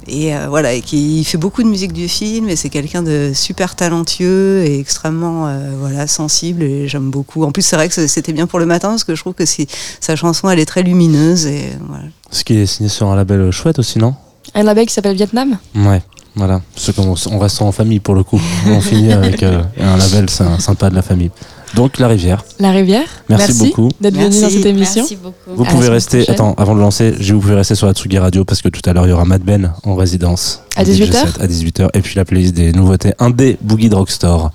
[0.08, 3.02] Et euh, voilà, et qui il fait beaucoup de musique du film et c'est quelqu'un
[3.02, 7.44] de super talentueux et extrêmement euh, voilà sensible et j'aime beaucoup.
[7.44, 9.44] En plus c'est vrai que c'était bien pour le matin parce que je trouve que
[9.46, 12.04] sa chanson elle est très lumineuse et voilà.
[12.30, 14.14] ce qui est signé sur un label chouette aussi, non?
[14.54, 15.56] Un label qui s'appelle Vietnam?
[15.74, 16.02] Ouais.
[16.36, 16.60] Voilà.
[16.74, 18.40] Parce qu'on on reste en famille pour le coup.
[18.66, 21.30] On finit avec euh, un label sy- sympa de la famille.
[21.74, 22.44] Donc la rivière.
[22.60, 23.08] La rivière.
[23.28, 23.88] Merci beaucoup.
[24.00, 25.02] d'être venu dans cette émission.
[25.02, 25.34] Merci beaucoup.
[25.56, 26.18] Vous À pouvez rester.
[26.18, 26.34] prochaine.
[26.34, 28.80] Attends, avant de lancer, je vous pouvez rester sur la Tsugi Radio parce que tout
[28.88, 30.62] à l'heure il y aura Mad Ben en résidence.
[30.76, 31.88] À En DJ 18 heures set À 18h.
[31.94, 34.52] Et puis la playlist des nouveautés Indé Boogie Drugstore.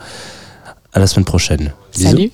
[0.93, 1.71] À la semaine prochaine.
[1.93, 2.09] Bisous.
[2.09, 2.31] Salut.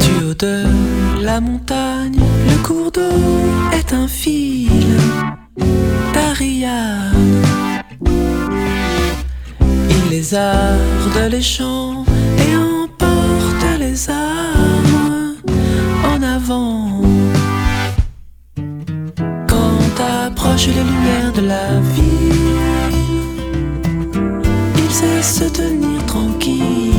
[0.00, 0.64] Du haut de
[1.22, 2.18] la montagne,
[2.48, 3.00] le cours d'eau
[3.72, 4.68] est un fil
[6.14, 7.12] d'Ariane.
[10.12, 12.04] Les arde les champs
[12.36, 15.36] et emporte les armes
[16.04, 17.00] en avant.
[19.48, 22.92] Quand approchent les lumières de la ville,
[24.84, 26.91] il sait se tenir tranquille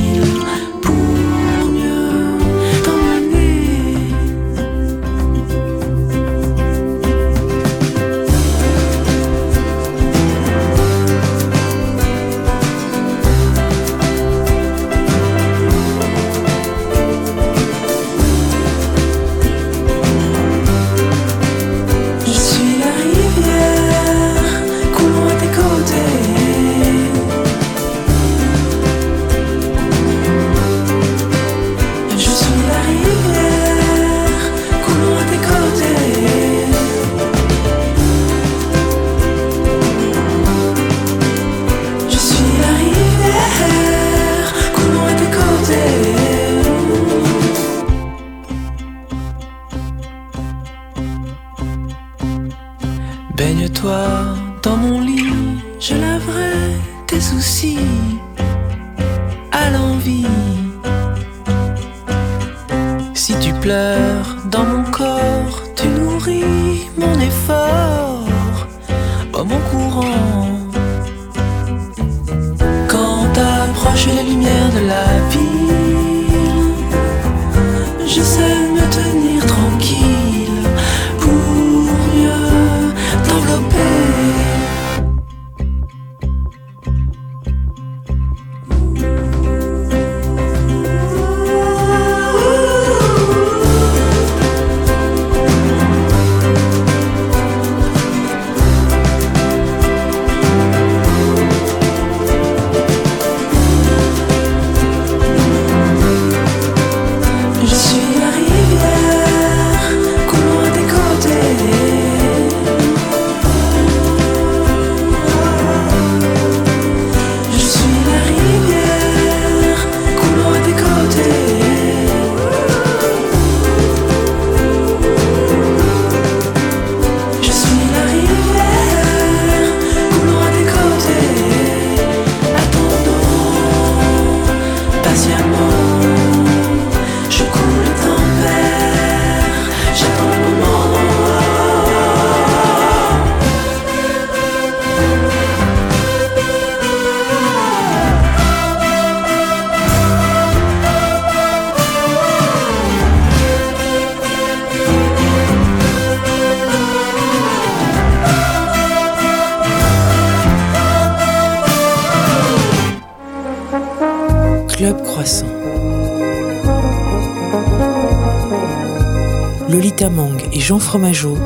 [170.74, 171.38] Jean Fromageau